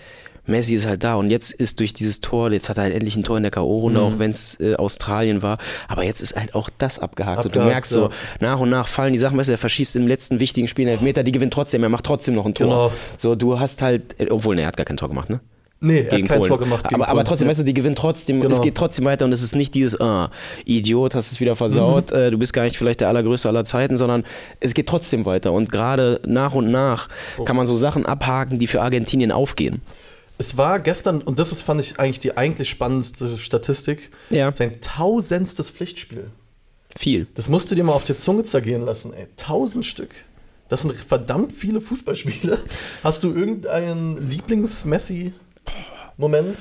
[0.46, 3.16] Messi ist halt da und jetzt ist durch dieses Tor, jetzt hat er halt endlich
[3.16, 4.14] ein Tor in der K.O.-Runde, mhm.
[4.14, 7.64] auch wenn es äh, Australien war, aber jetzt ist halt auch das abgehakt, abgehakt und
[7.64, 10.40] du merkst so, nach und nach fallen die Sachen, weißt du, er verschießt im letzten
[10.40, 12.66] wichtigen Spiel einen Elfmeter, die gewinnt trotzdem, er macht trotzdem noch ein Tor.
[12.66, 12.92] Genau.
[13.16, 15.40] So, du hast halt, äh, obwohl, ne, er hat gar kein Tor gemacht, ne?
[15.84, 16.48] Nee, er hat kein Polen.
[16.48, 16.94] Tor gemacht.
[16.94, 17.50] aber, aber trotzdem, ja.
[17.50, 18.54] weißt du, die gewinnt trotzdem, genau.
[18.54, 20.30] es geht trotzdem weiter und es ist nicht dieses, ah,
[20.64, 22.16] Idiot, hast es wieder versaut, mhm.
[22.16, 24.24] äh, du bist gar nicht vielleicht der allergrößte aller Zeiten, sondern
[24.60, 25.52] es geht trotzdem weiter.
[25.52, 27.44] Und gerade nach und nach oh.
[27.44, 29.82] kann man so Sachen abhaken, die für Argentinien aufgehen.
[30.36, 34.52] Es war gestern, und das ist, fand ich eigentlich die eigentlich spannendste Statistik, ja.
[34.52, 36.32] sein tausendstes Pflichtspiel.
[36.96, 37.26] Viel.
[37.34, 39.26] Das musst du dir mal auf der Zunge zergehen lassen, ey.
[39.36, 40.10] Tausend Stück.
[40.68, 42.58] Das sind verdammt viele Fußballspiele.
[43.02, 46.58] Hast du irgendeinen Lieblings-Messi-Moment?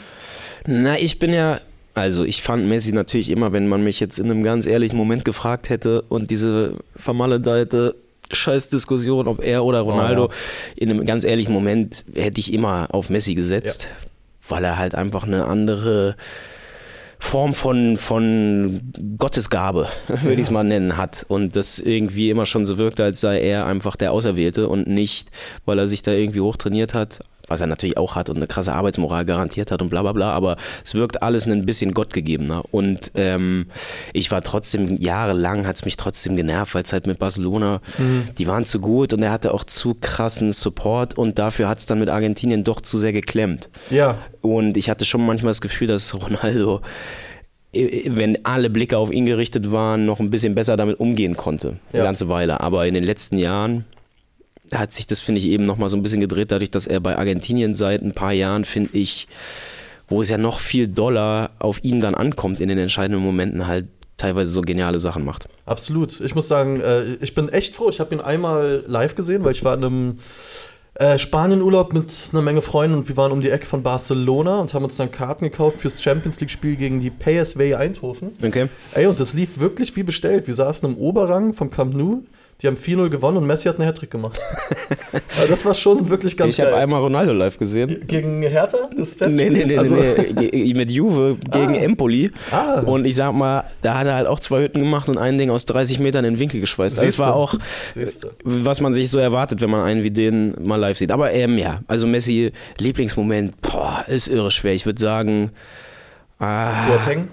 [0.66, 1.60] Na, ich bin ja
[1.96, 5.26] also ich fand Messi natürlich immer, wenn man mich jetzt in einem ganz ehrlichen Moment
[5.26, 7.96] gefragt hätte und diese vermaledeite
[8.34, 10.26] Scheißdiskussion, ob er oder Ronaldo.
[10.26, 10.36] Oh, ja.
[10.76, 14.08] In einem ganz ehrlichen Moment hätte ich immer auf Messi gesetzt, ja.
[14.50, 16.16] weil er halt einfach eine andere
[17.20, 21.26] Form von, von Gottesgabe, würde ich es mal nennen, hat.
[21.28, 25.30] Und das irgendwie immer schon so wirkt, als sei er einfach der Auserwählte und nicht,
[25.66, 28.74] weil er sich da irgendwie hochtrainiert hat, was er natürlich auch hat und eine krasse
[28.74, 32.64] Arbeitsmoral garantiert hat und bla bla bla, aber es wirkt alles ein bisschen gottgegebener.
[32.72, 33.68] Und ähm,
[34.14, 38.30] ich war trotzdem, jahrelang hat es mich trotzdem genervt, weil es halt mit Barcelona, mhm.
[38.38, 41.86] die waren zu gut und er hatte auch zu krassen Support und dafür hat es
[41.86, 43.70] dann mit Argentinien doch zu sehr geklemmt.
[43.90, 44.18] Ja.
[44.42, 46.82] Und ich hatte schon manchmal das Gefühl, dass Ronaldo
[47.74, 51.78] wenn alle Blicke auf ihn gerichtet waren, noch ein bisschen besser damit umgehen konnte.
[51.92, 52.04] Eine ja.
[52.04, 52.60] ganze Weile.
[52.60, 53.86] Aber in den letzten Jahren
[54.74, 57.18] hat sich das, finde ich, eben nochmal so ein bisschen gedreht, dadurch, dass er bei
[57.18, 59.28] Argentinien seit ein paar Jahren, finde ich,
[60.08, 63.88] wo es ja noch viel doller auf ihn dann ankommt in den entscheidenden Momenten, halt
[64.18, 65.48] teilweise so geniale Sachen macht.
[65.66, 66.22] Absolut.
[66.22, 67.90] Ich muss sagen, äh, ich bin echt froh.
[67.90, 70.18] Ich habe ihn einmal live gesehen, weil ich war in einem
[70.96, 74.74] äh, Spanien-Urlaub mit einer Menge Freunden und wir waren um die Ecke von Barcelona und
[74.74, 78.34] haben uns dann Karten gekauft fürs Champions League-Spiel gegen die PSV Eindhoven.
[78.44, 78.68] Okay.
[78.94, 80.46] Ey, und das lief wirklich wie bestellt.
[80.46, 82.24] Wir saßen im Oberrang vom Camp Nou
[82.62, 84.40] die haben 4-0 gewonnen und Messi hat einen Hattrick gemacht.
[85.38, 88.06] also das war schon wirklich ganz Ich habe einmal Ronaldo live gesehen.
[88.08, 88.78] Gegen Hertha?
[88.96, 89.50] Das Testspiel?
[89.50, 91.82] Nee, nee, nee, also nee, mit Juve gegen ah.
[91.82, 92.32] Empoli.
[92.52, 92.80] Ah.
[92.82, 95.50] Und ich sag mal, da hat er halt auch zwei Hütten gemacht und ein Ding
[95.50, 96.98] aus 30 Metern in den Winkel geschweißt.
[97.00, 97.56] Also das war auch,
[97.94, 98.32] Siehste.
[98.44, 101.12] was man sich so erwartet, wenn man einen wie den mal live sieht.
[101.12, 104.74] Aber ähm, ja, also Messi, Lieblingsmoment, boah, ist irre schwer.
[104.74, 105.52] Ich würde sagen.
[106.40, 107.28] Ah, Boateng?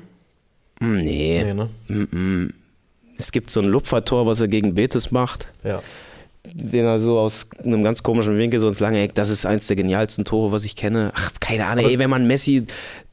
[0.80, 1.42] Nee.
[1.44, 1.68] Nee, ne?
[1.88, 2.50] Mm -mm.
[3.20, 5.52] Es gibt so ein Lupfertor, was er gegen Betis macht.
[5.62, 5.83] Ja.
[6.44, 9.14] Den er so aus einem ganz komischen Winkel so ins lange Eck.
[9.14, 11.12] Das ist eins der genialsten Tore, was ich kenne.
[11.14, 12.66] Ach, keine Ahnung, ey, wenn man Messi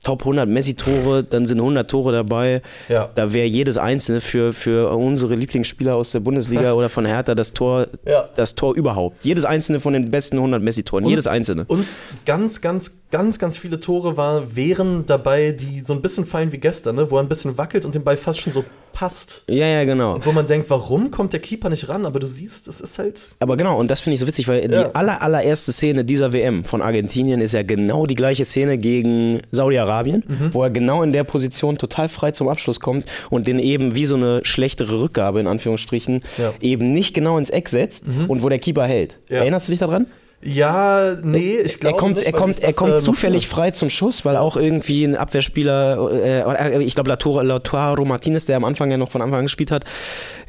[0.07, 2.61] Top 100 Messi-Tore, dann sind 100 Tore dabei.
[2.87, 3.09] Ja.
[3.13, 7.51] Da wäre jedes einzelne für, für unsere Lieblingsspieler aus der Bundesliga oder von Hertha das
[7.51, 8.29] Tor, ja.
[8.37, 9.25] das Tor überhaupt.
[9.25, 11.65] Jedes einzelne von den besten 100 Messi-Toren, jedes einzelne.
[11.67, 11.85] Und
[12.25, 16.57] ganz, ganz, ganz, ganz viele Tore war, wären dabei, die so ein bisschen fallen wie
[16.57, 17.11] gestern, ne?
[17.11, 18.63] wo er ein bisschen wackelt und den Ball fast schon so
[18.97, 19.43] passt.
[19.47, 20.15] Ja, ja, genau.
[20.15, 22.07] Und wo man denkt, warum kommt der Keeper nicht ran?
[22.07, 23.29] Aber du siehst, es ist halt.
[23.39, 24.67] Aber genau, und das finde ich so witzig, weil ja.
[24.67, 29.41] die aller, allererste Szene dieser WM von Argentinien ist ja genau die gleiche Szene gegen
[29.51, 30.53] Saudi-Arabien, mhm.
[30.53, 34.05] wo er genau in der Position total frei zum Abschluss kommt und den eben wie
[34.05, 36.53] so eine schlechtere Rückgabe in Anführungsstrichen ja.
[36.61, 38.25] eben nicht genau ins Eck setzt mhm.
[38.25, 39.17] und wo der Keeper hält.
[39.29, 39.37] Ja.
[39.37, 40.07] Erinnerst du dich daran?
[40.43, 44.23] Ja, nee, ich glaube er kommt, nicht, er kommt, er kommt zufällig frei zum Schuss,
[44.23, 49.09] weil auch irgendwie ein Abwehrspieler, äh, ich glaube Lautaro Martinez, der am Anfang ja noch
[49.09, 49.83] von Anfang an gespielt hat,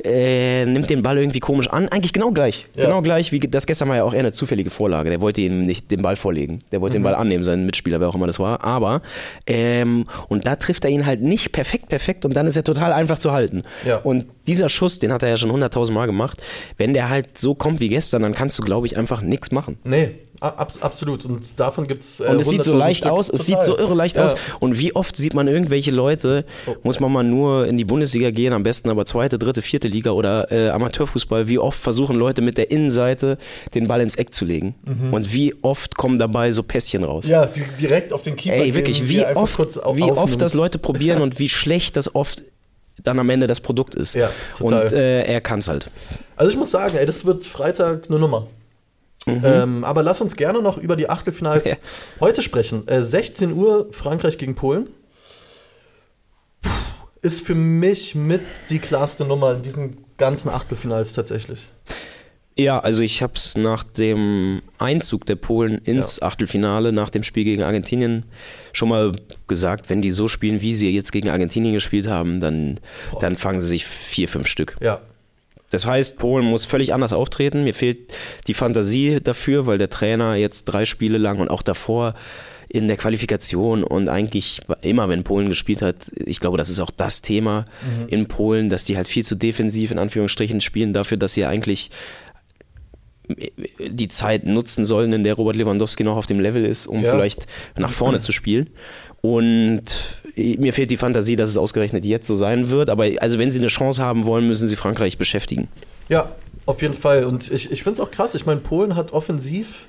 [0.05, 1.89] äh, nimmt den Ball irgendwie komisch an.
[1.89, 2.67] Eigentlich genau gleich.
[2.75, 2.85] Ja.
[2.85, 5.11] Genau gleich, wie das gestern war ja auch eher eine zufällige Vorlage.
[5.11, 6.63] Der wollte ihm nicht den Ball vorlegen.
[6.73, 7.03] Der wollte mhm.
[7.03, 8.65] den Ball annehmen, seinen Mitspieler, wer auch immer das war.
[8.65, 9.03] Aber,
[9.47, 12.93] ähm, und da trifft er ihn halt nicht perfekt, perfekt und dann ist er total
[12.93, 13.63] einfach zu halten.
[13.87, 13.97] Ja.
[13.97, 16.43] Und dieser Schuss, den hat er ja schon hunderttausend Mal gemacht.
[16.77, 19.79] Wenn der halt so kommt wie gestern, dann kannst du, glaube ich, einfach nichts machen.
[19.85, 21.25] Nee, Ab, absolut.
[21.25, 22.21] Und davon gibt es.
[22.21, 23.13] Äh, und es sieht so leicht Stück.
[23.13, 23.41] aus, Total.
[23.41, 24.25] es sieht so irre leicht ja.
[24.25, 24.37] aus.
[24.61, 26.77] Und wie oft sieht man irgendwelche Leute, oh.
[26.85, 30.11] muss man mal nur in die Bundesliga gehen, am besten aber zweite, dritte, vierte Liga
[30.13, 33.39] oder äh, Amateurfußball, wie oft versuchen Leute mit der Innenseite
[33.75, 34.77] den Ball ins Eck zu legen.
[34.85, 35.13] Mhm.
[35.13, 37.27] Und wie oft kommen dabei so Pässchen raus.
[37.27, 38.57] Ja, die, direkt auf den Keeper.
[38.57, 39.59] Ey, wirklich, wie, oft,
[39.97, 42.43] wie oft das Leute probieren und wie schlecht das oft
[43.03, 44.15] dann am Ende das Produkt ist.
[44.15, 44.85] Ja, total.
[44.85, 45.87] Und äh, er kann es halt.
[46.37, 48.47] Also ich muss sagen, ey, das wird Freitag eine Nummer.
[49.37, 49.45] Mhm.
[49.45, 51.77] Ähm, aber lass uns gerne noch über die Achtelfinals ja.
[52.21, 52.87] heute sprechen.
[52.89, 54.89] Äh, 16 Uhr Frankreich gegen Polen.
[56.63, 56.71] Puh,
[57.23, 61.69] ist für mich mit die klarste Nummer in diesen ganzen Achtelfinals tatsächlich.
[62.59, 66.27] Ja, also ich habe es nach dem Einzug der Polen ins ja.
[66.27, 68.25] Achtelfinale, nach dem Spiel gegen Argentinien,
[68.73, 69.15] schon mal
[69.47, 72.81] gesagt, wenn die so spielen, wie sie jetzt gegen Argentinien gespielt haben, dann,
[73.21, 74.77] dann fangen sie sich vier, fünf Stück.
[74.81, 75.01] Ja,
[75.71, 77.65] das heißt, Polen muss völlig anders auftreten.
[77.65, 78.13] Mir fehlt
[78.47, 82.15] die Fantasie dafür, weil der Trainer jetzt drei Spiele lang und auch davor
[82.71, 86.91] in der Qualifikation und eigentlich immer, wenn Polen gespielt hat, ich glaube, das ist auch
[86.91, 88.09] das Thema mhm.
[88.09, 91.91] in Polen, dass die halt viel zu defensiv in Anführungsstrichen spielen, dafür, dass sie eigentlich
[93.79, 97.11] die Zeit nutzen sollen, in der Robert Lewandowski noch auf dem Level ist, um ja.
[97.11, 98.71] vielleicht nach vorne zu spielen.
[99.21, 102.91] Und mir fehlt die Fantasie, dass es ausgerechnet jetzt so sein wird.
[102.91, 105.69] Aber also wenn sie eine Chance haben wollen, müssen sie Frankreich beschäftigen.
[106.09, 106.33] Ja,
[106.67, 107.25] auf jeden Fall.
[107.25, 108.35] Und ich, ich finde es auch krass.
[108.35, 109.87] Ich meine, Polen hat offensiv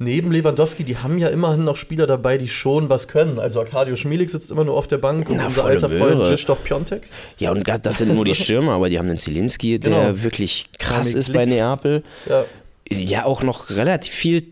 [0.00, 3.38] neben Lewandowski, die haben ja immerhin noch Spieler dabei, die schon was können.
[3.38, 6.12] Also Arkadio Schmielig sitzt immer nur auf der Bank und Na, unser alter Möhre.
[6.14, 7.02] Freund Krzysztof Piontek.
[7.38, 10.22] Ja, und das sind nur die Stürmer, aber die haben den Zielinski, der genau.
[10.22, 12.02] wirklich krass ist bei Neapel.
[12.26, 12.44] Ja.
[12.90, 14.46] ja, auch noch relativ viel,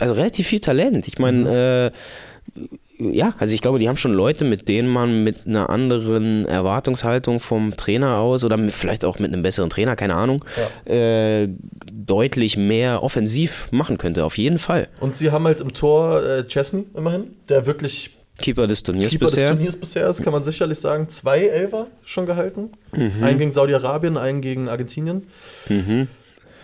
[0.00, 1.06] also relativ viel Talent.
[1.06, 1.90] Ich meine,
[2.54, 2.62] mhm.
[2.62, 2.68] äh,
[2.98, 7.40] ja, also ich glaube, die haben schon Leute, mit denen man mit einer anderen Erwartungshaltung
[7.40, 10.44] vom Trainer aus oder mit, vielleicht auch mit einem besseren Trainer, keine Ahnung,
[10.86, 10.92] ja.
[10.92, 11.48] äh,
[11.92, 14.88] deutlich mehr offensiv machen könnte, auf jeden Fall.
[15.00, 19.26] Und sie haben halt im Tor äh, Chesney immerhin, der wirklich Keeper des Turniers Keeper
[19.26, 19.50] bisher.
[19.50, 21.08] des Turniers bisher ist, kann man sicherlich sagen.
[21.08, 22.70] Zwei Elfer schon gehalten.
[22.92, 23.22] Mhm.
[23.22, 25.22] Einen gegen Saudi-Arabien, einen gegen Argentinien.
[25.68, 26.08] Mhm.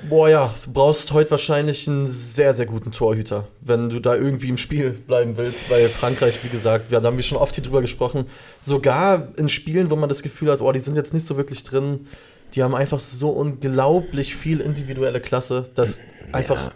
[0.08, 4.48] Boah ja, du brauchst heute wahrscheinlich einen sehr, sehr guten Torhüter, wenn du da irgendwie
[4.48, 7.64] im Spiel bleiben willst, weil Frankreich, wie gesagt, wir, da haben wir schon oft hier
[7.64, 8.26] drüber gesprochen,
[8.60, 11.64] sogar in Spielen, wo man das Gefühl hat, oh, die sind jetzt nicht so wirklich
[11.64, 12.06] drin,
[12.54, 16.04] die haben einfach so unglaublich viel individuelle Klasse, dass ja.
[16.32, 16.72] einfach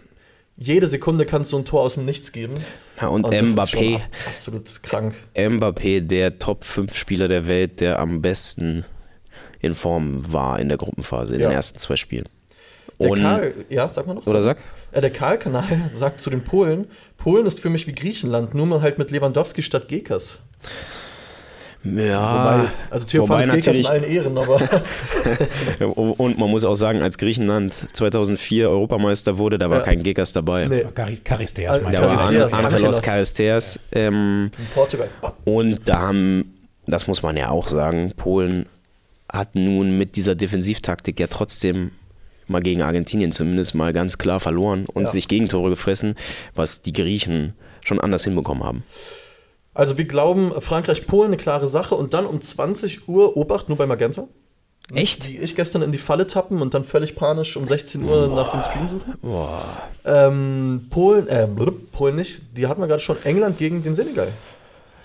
[0.56, 2.54] jede Sekunde kannst du ein Tor aus dem Nichts geben.
[3.00, 4.00] Ja, und, und Mbappé.
[4.26, 5.14] absolut krank.
[5.34, 8.84] Mbappé, der Top 5 Spieler der Welt, der am besten
[9.60, 11.48] in Form war in der Gruppenphase, in ja.
[11.48, 12.28] den ersten zwei Spielen.
[13.00, 14.26] Der und, Karl, ja, sag mal noch.
[14.26, 14.59] Oder sag?
[14.92, 18.83] Äh, der Karl-Kanal sagt zu den Polen, Polen ist für mich wie Griechenland, nur mal
[18.83, 20.38] halt mit Lewandowski statt Gekas.
[21.85, 24.59] Ja, wobei, also Theophanes Gekas in allen Ehren, aber.
[25.94, 29.85] und man muss auch sagen, als Griechenland 2004 Europameister wurde, da war ja.
[29.85, 30.66] kein Gekas dabei.
[30.66, 30.87] Nee.
[31.28, 33.78] Charisteas, Da war An Angelos Charisteas.
[33.92, 35.11] Ähm, in Portugal.
[35.44, 36.54] Und da haben,
[36.87, 38.64] das muss man ja auch sagen, Polen
[39.30, 41.90] hat nun mit dieser Defensivtaktik ja trotzdem
[42.46, 45.11] mal gegen Argentinien zumindest mal ganz klar verloren und ja.
[45.11, 46.14] sich Gegentore gefressen,
[46.54, 48.85] was die Griechen schon anders hinbekommen haben.
[49.74, 53.87] Also wir glauben, Frankreich-Polen eine klare Sache und dann um 20 Uhr Obacht nur bei
[53.87, 54.28] Magenta.
[54.92, 55.26] Echt?
[55.26, 58.37] Die ich gestern in die Falle tappen und dann völlig panisch um 16 Uhr Boah.
[58.37, 59.14] nach dem Stream suchen.
[59.22, 59.62] Boah.
[60.04, 61.48] Ähm, Polen, äh,
[61.92, 64.33] Polen nicht, die hatten wir gerade schon, England gegen den Senegal.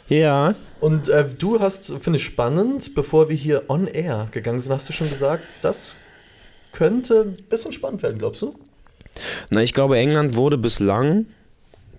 [0.09, 0.55] Ja.
[0.81, 4.89] Und äh, du hast, finde ich spannend, bevor wir hier on air gegangen sind, hast
[4.89, 5.93] du schon gesagt, das
[6.79, 8.55] könnte ein bisschen spannend werden, glaubst du?
[9.51, 11.25] Na, ich glaube, England wurde bislang,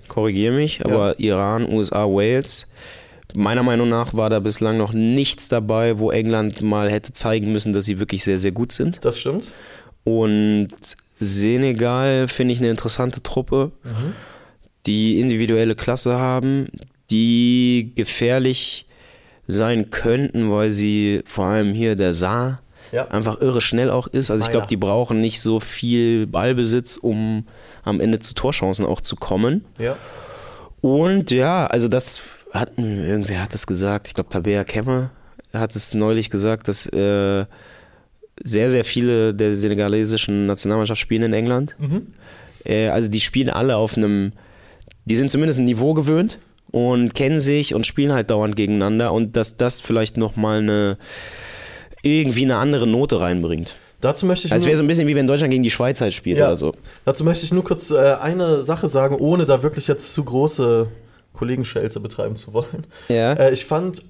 [0.08, 1.34] korrigiere mich, aber ja.
[1.34, 2.66] Iran, USA, Wales,
[3.34, 7.74] meiner Meinung nach war da bislang noch nichts dabei, wo England mal hätte zeigen müssen,
[7.74, 9.04] dass sie wirklich sehr, sehr gut sind.
[9.04, 9.52] Das stimmt.
[10.04, 10.70] Und
[11.20, 14.14] Senegal finde ich eine interessante Truppe, mhm.
[14.86, 16.68] die individuelle Klasse haben,
[17.10, 18.86] die gefährlich
[19.46, 23.08] sein könnten, weil sie vor allem hier der Saar ja.
[23.08, 24.30] einfach irre schnell auch ist.
[24.30, 27.46] Also ich glaube, die brauchen nicht so viel Ballbesitz, um
[27.82, 29.64] am Ende zu Torchancen auch zu kommen.
[29.78, 29.96] Ja.
[30.80, 32.22] Und ja, also das
[32.52, 35.10] hat, irgendwer hat das gesagt, ich glaube Tabea Kemme
[35.52, 37.44] hat es neulich gesagt, dass äh,
[38.42, 41.76] sehr, sehr viele der senegalesischen Nationalmannschaft spielen in England.
[41.78, 42.06] Mhm.
[42.64, 44.32] Äh, also die spielen alle auf einem,
[45.04, 46.38] die sind zumindest ein Niveau gewöhnt
[46.70, 50.98] und kennen sich und spielen halt dauernd gegeneinander und dass das vielleicht nochmal eine
[52.02, 53.76] irgendwie eine andere Note reinbringt.
[54.00, 54.52] Dazu möchte ich.
[54.52, 56.46] Also es wäre so ein bisschen wie wenn Deutschland gegen die Schweiz halt spielt ja.
[56.46, 56.74] oder so.
[57.04, 60.86] Dazu möchte ich nur kurz äh, eine Sache sagen, ohne da wirklich jetzt zu große
[61.34, 62.86] Kollegenschelte betreiben zu wollen.
[63.08, 63.34] Ja.
[63.34, 64.02] Äh, ich fand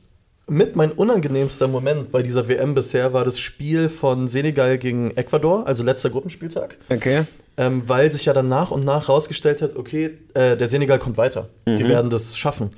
[0.47, 5.67] mit mein unangenehmster Moment bei dieser WM bisher war das Spiel von Senegal gegen Ecuador,
[5.67, 6.77] also letzter Gruppenspieltag.
[6.89, 7.23] Okay.
[7.57, 11.17] Ähm, weil sich ja dann nach und nach rausgestellt hat, okay, äh, der Senegal kommt
[11.17, 11.49] weiter.
[11.67, 11.77] Mhm.
[11.77, 12.71] Die werden das schaffen.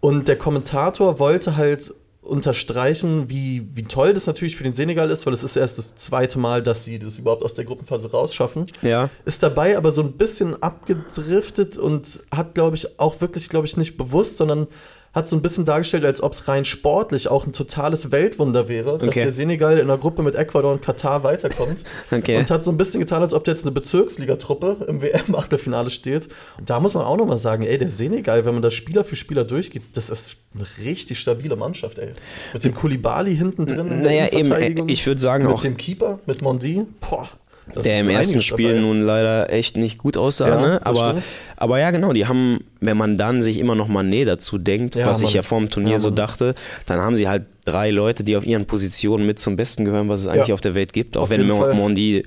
[0.00, 1.92] Und der Kommentator wollte halt
[2.28, 5.96] unterstreichen, wie, wie toll das natürlich für den Senegal ist, weil es ist erst das
[5.96, 8.66] zweite Mal, dass sie das überhaupt aus der Gruppenphase rausschaffen.
[8.82, 9.10] Ja.
[9.24, 13.76] Ist dabei aber so ein bisschen abgedriftet und hat, glaube ich, auch wirklich, glaube ich,
[13.76, 14.66] nicht bewusst, sondern
[15.12, 18.94] hat so ein bisschen dargestellt, als ob es rein sportlich auch ein totales Weltwunder wäre,
[18.94, 19.06] okay.
[19.06, 21.84] dass der Senegal in einer Gruppe mit Ecuador und Katar weiterkommt.
[22.10, 22.38] okay.
[22.38, 26.28] Und hat so ein bisschen getan, als ob da jetzt eine Bezirksligatruppe im WM-Achtelfinale steht.
[26.58, 29.16] Und da muss man auch nochmal sagen, ey, der Senegal, wenn man da Spieler für
[29.16, 32.12] Spieler durchgeht, das ist eine richtig stabile Mannschaft, ey.
[32.52, 34.02] Mit dem Kulibali hinten drin.
[34.02, 35.62] Naja, eben, ich würde sagen mit auch.
[35.62, 37.28] Mit dem Keeper, mit Mondi, boah.
[37.74, 38.80] Das der im ersten Spiel dabei.
[38.80, 40.48] nun leider echt nicht gut aussah.
[40.48, 40.80] Ja, ne?
[40.84, 41.16] aber,
[41.56, 45.06] aber ja, genau, die haben, wenn man dann sich immer noch Mané dazu denkt, ja,
[45.06, 45.28] was Mann.
[45.28, 46.54] ich ja vor dem Turnier ja, so dachte,
[46.86, 50.20] dann haben sie halt drei Leute, die auf ihren Positionen mit zum Besten gehören, was
[50.20, 51.16] es eigentlich auf der Welt gibt.
[51.16, 52.24] Auch auf wenn Mondi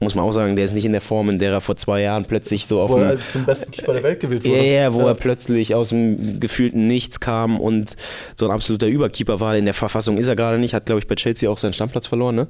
[0.00, 2.00] muss man auch sagen, der ist nicht in der Form, in der er vor zwei
[2.00, 4.66] Jahren plötzlich so auf wo er zum besten Keeper der Welt gewählt wurde.
[4.66, 5.08] Ja, wo ja.
[5.08, 7.96] er plötzlich aus dem gefühlten Nichts kam und
[8.34, 9.56] so ein absoluter Überkeeper war.
[9.56, 12.06] In der Verfassung ist er gerade nicht, hat, glaube ich, bei Chelsea auch seinen Stammplatz
[12.06, 12.46] verloren, ne?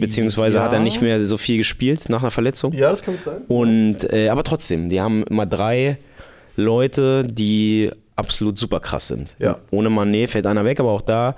[0.00, 0.64] Beziehungsweise ja.
[0.64, 2.72] hat er nicht mehr so viel gespielt nach einer Verletzung.
[2.72, 3.42] Ja, das kann gut sein.
[3.48, 5.98] Und, äh, aber trotzdem, die haben immer drei
[6.54, 9.34] Leute, die absolut super krass sind.
[9.38, 9.58] Ja.
[9.70, 11.34] Ohne Mané fällt einer weg, aber auch da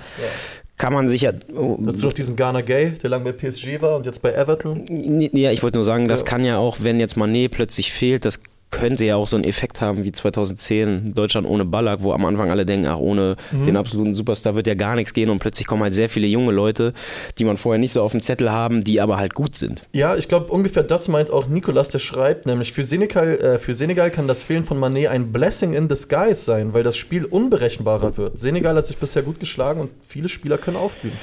[0.80, 1.32] kann man sich ja.
[1.54, 4.86] Oh, Dazu noch diesen Ghana Gay, der lange bei PSG war und jetzt bei Everton.
[5.32, 6.26] Ja, ich wollte nur sagen, das ja.
[6.26, 9.80] kann ja auch, wenn jetzt Manet plötzlich fehlt, das könnte ja auch so einen Effekt
[9.80, 13.66] haben wie 2010 Deutschland ohne Ballack, wo am Anfang alle denken, ach, ohne mhm.
[13.66, 16.52] den absoluten Superstar wird ja gar nichts gehen und plötzlich kommen halt sehr viele junge
[16.52, 16.92] Leute,
[17.38, 19.82] die man vorher nicht so auf dem Zettel haben, die aber halt gut sind.
[19.92, 23.74] Ja, ich glaube ungefähr das meint auch Nikolas, der schreibt, nämlich für Senegal, äh, für
[23.74, 28.16] Senegal kann das Fehlen von Manet ein Blessing in disguise sein, weil das Spiel unberechenbarer
[28.16, 28.38] wird.
[28.38, 31.16] Senegal hat sich bisher gut geschlagen und viele Spieler können aufblühen.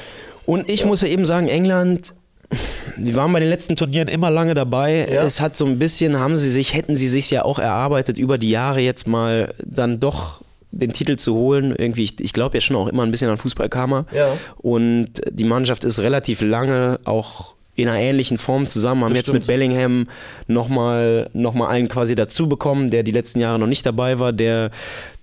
[0.45, 0.85] Und ich ja.
[0.87, 2.13] muss ja eben sagen, England
[2.97, 5.07] die waren bei den letzten Turnieren immer lange dabei.
[5.11, 5.23] Ja.
[5.23, 8.37] Es hat so ein bisschen, haben sie sich, hätten sie sich ja auch erarbeitet, über
[8.37, 11.75] die Jahre jetzt mal dann doch den Titel zu holen.
[11.77, 14.05] Irgendwie, ich, ich glaube ja schon auch immer ein bisschen an Fußballkarma.
[14.13, 14.37] Ja.
[14.57, 19.27] Und die Mannschaft ist relativ lange auch in einer ähnlichen Form zusammen, haben das jetzt
[19.27, 19.41] stimmt.
[19.41, 20.07] mit Bellingham
[20.47, 24.33] nochmal noch mal einen quasi dazu bekommen, der die letzten Jahre noch nicht dabei war,
[24.33, 24.71] der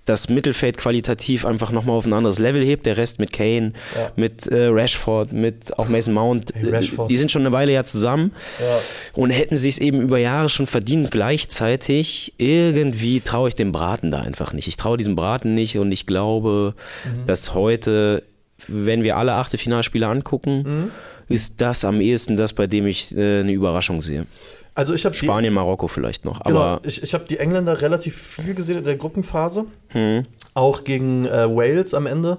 [0.05, 2.85] das Mittelfeld qualitativ einfach nochmal auf ein anderes Level hebt.
[2.85, 4.11] Der Rest mit Kane, ja.
[4.15, 7.83] mit äh, Rashford, mit auch Mason Mount, hey, äh, die sind schon eine Weile ja
[7.83, 8.79] zusammen ja.
[9.13, 11.09] und hätten sich es eben über Jahre schon verdient.
[11.09, 14.67] Gleichzeitig irgendwie traue ich dem Braten da einfach nicht.
[14.67, 17.25] Ich traue diesem Braten nicht und ich glaube, mhm.
[17.25, 18.23] dass heute,
[18.67, 20.91] wenn wir alle achte Finalspiele angucken, mhm.
[21.33, 24.27] ist das am ehesten das, bei dem ich äh, eine Überraschung sehe.
[24.75, 26.43] Also ich habe Spanien, Marokko vielleicht noch.
[26.43, 29.65] Genau, aber ich, ich habe die Engländer relativ viel gesehen in der Gruppenphase.
[29.89, 30.25] Hm.
[30.53, 32.37] Auch gegen äh, Wales am Ende.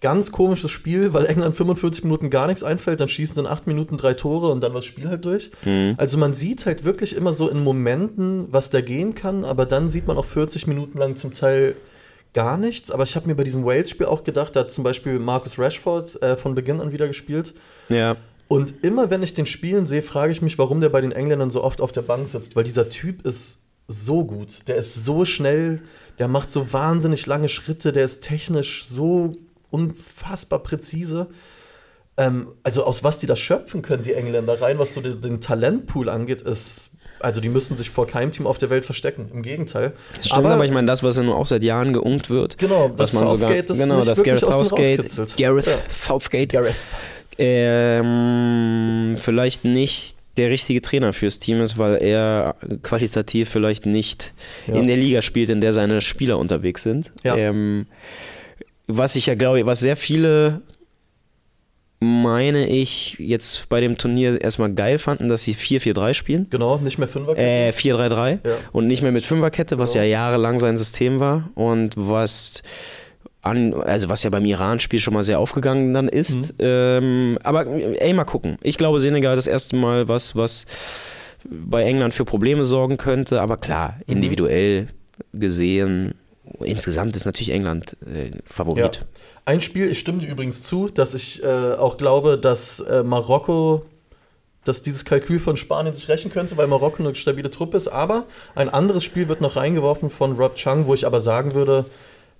[0.00, 3.96] Ganz komisches Spiel, weil England 45 Minuten gar nichts einfällt, dann schießen in 8 Minuten
[3.96, 5.50] drei Tore und dann war das Spiel halt durch.
[5.62, 5.94] Hm.
[5.96, 9.88] Also man sieht halt wirklich immer so in Momenten, was da gehen kann, aber dann
[9.88, 11.76] sieht man auch 40 Minuten lang zum Teil
[12.34, 12.90] gar nichts.
[12.90, 16.20] Aber ich habe mir bei diesem Wales-Spiel auch gedacht, da hat zum Beispiel Marcus Rashford
[16.20, 17.54] äh, von Beginn an wieder gespielt.
[17.88, 18.16] Ja.
[18.48, 21.50] Und immer wenn ich den Spielen sehe, frage ich mich, warum der bei den Engländern
[21.50, 25.24] so oft auf der Bank sitzt, weil dieser Typ ist so gut, der ist so
[25.24, 25.82] schnell,
[26.18, 29.34] der macht so wahnsinnig lange Schritte, der ist technisch so
[29.70, 31.28] unfassbar präzise.
[32.16, 35.40] Ähm, also aus was die da schöpfen können, die Engländer rein, was so den, den
[35.40, 39.30] Talentpool angeht, ist also die müssen sich vor keinem Team auf der Welt verstecken.
[39.32, 39.94] Im Gegenteil.
[40.16, 42.58] Das stimmt, aber, aber ich meine, das, was ja nur auch seit Jahren geungt wird.
[42.58, 45.78] Genau, was man Southgate sogar, genau, das Gareth Southgate, Gareth ja.
[45.88, 46.74] Southgate, Gareth
[47.38, 54.32] ähm, vielleicht nicht der richtige Trainer fürs Team ist, weil er qualitativ vielleicht nicht
[54.66, 54.74] ja.
[54.74, 57.10] in der Liga spielt, in der seine Spieler unterwegs sind.
[57.24, 57.36] Ja.
[57.36, 57.86] Ähm,
[58.86, 60.60] was ich ja glaube, was sehr viele
[61.98, 66.46] meine ich, jetzt bei dem Turnier erstmal geil fanden, dass sie 4-4-3 spielen.
[66.50, 67.42] Genau, nicht mehr Fünferkette.
[67.42, 68.38] Äh, 4-3-3 ja.
[68.72, 70.04] und nicht mehr mit Fünferkette, was genau.
[70.04, 72.62] ja jahrelang sein System war und was
[73.46, 76.52] an, also was ja beim Iran-Spiel schon mal sehr aufgegangen dann ist.
[76.52, 76.54] Mhm.
[76.58, 78.58] Ähm, aber ey, mal gucken.
[78.62, 80.66] Ich glaube, Senegal das erste Mal was, was
[81.44, 83.40] bei England für Probleme sorgen könnte.
[83.40, 84.16] Aber klar, mhm.
[84.16, 84.88] individuell
[85.32, 85.40] mhm.
[85.40, 86.14] gesehen,
[86.60, 88.96] insgesamt ist natürlich England äh, Favorit.
[88.96, 89.02] Ja.
[89.44, 93.86] Ein Spiel, ich stimme dir übrigens zu, dass ich äh, auch glaube, dass äh, Marokko
[94.66, 97.88] dass dieses Kalkül von Spanien sich rächen könnte, weil Marokko eine stabile Truppe ist.
[97.88, 98.24] Aber
[98.56, 101.86] ein anderes Spiel wird noch reingeworfen von Rob Chung, wo ich aber sagen würde,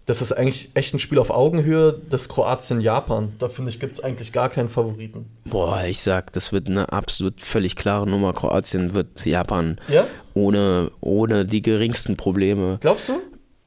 [0.06, 3.32] das ist eigentlich echt ein Spiel auf Augenhöhe, das Kroatien-Japan.
[3.40, 5.26] Da finde ich, gibt es eigentlich gar keinen Favoriten.
[5.44, 8.32] Boah, ich sag, das wird eine absolut völlig klare Nummer.
[8.32, 10.06] Kroatien wird Japan ja?
[10.34, 12.78] ohne, ohne die geringsten Probleme.
[12.80, 13.14] Glaubst du?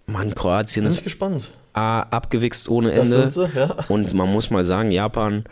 [0.07, 1.51] Mann, Kroatien Bin ist ich gespannt.
[1.73, 3.29] A, abgewichst ohne Das Ende.
[3.29, 3.75] sind sie, ja.
[3.89, 5.43] Und man muss mal sagen, Japan.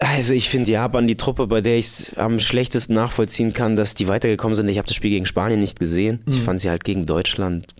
[0.00, 3.94] Also ich finde Japan die Truppe, bei der ich es am schlechtesten nachvollziehen kann, dass
[3.94, 4.68] die weitergekommen sind.
[4.68, 6.22] Ich habe das Spiel gegen Spanien nicht gesehen.
[6.26, 7.74] Ich fand sie halt gegen Deutschland.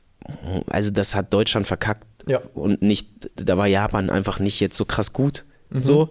[0.69, 2.41] Also das hat Deutschland verkackt Ja.
[2.55, 3.09] und nicht.
[3.37, 5.45] Da war Japan einfach nicht jetzt so krass gut.
[5.73, 6.09] So.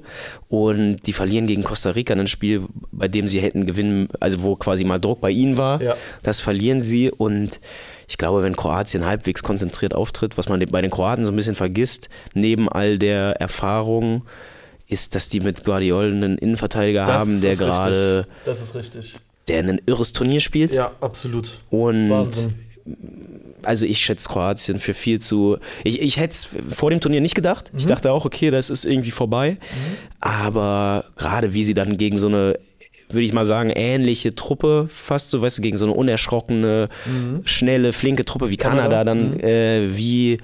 [0.47, 2.63] Und die verlieren gegen Costa Rica ein Spiel,
[2.93, 5.81] bei dem sie hätten gewinnen, also wo quasi mal Druck bei ihnen war.
[5.81, 5.95] Ja.
[6.23, 7.59] Das verlieren sie und
[8.07, 11.55] ich glaube, wenn Kroatien halbwegs konzentriert auftritt, was man bei den Kroaten so ein bisschen
[11.55, 14.23] vergisst, neben all der Erfahrung,
[14.87, 18.27] ist, dass die mit Guardiola einen Innenverteidiger Das haben, der gerade.
[18.45, 19.17] Das ist richtig.
[19.49, 20.73] der ein irres Turnier spielt.
[20.73, 21.59] Ja, absolut.
[21.69, 22.53] Und Wahnsinn.
[23.63, 25.57] Also ich schätze Kroatien für viel zu.
[25.83, 27.71] Ich, ich hätte es vor dem Turnier nicht gedacht.
[27.77, 29.57] Ich dachte auch, okay, das ist irgendwie vorbei.
[30.19, 32.57] Aber gerade wie sie dann gegen so eine,
[33.09, 36.89] würde ich mal sagen, ähnliche Truppe, fast so, weißt du, gegen so eine unerschrockene,
[37.45, 40.39] schnelle, flinke Truppe wie Kanada, Kanada, dann äh, wie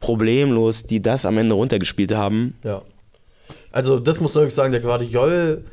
[0.00, 2.54] problemlos die das am Ende runtergespielt haben.
[2.64, 2.82] Ja.
[3.70, 5.64] Also, das muss ich sagen, der Guardiol,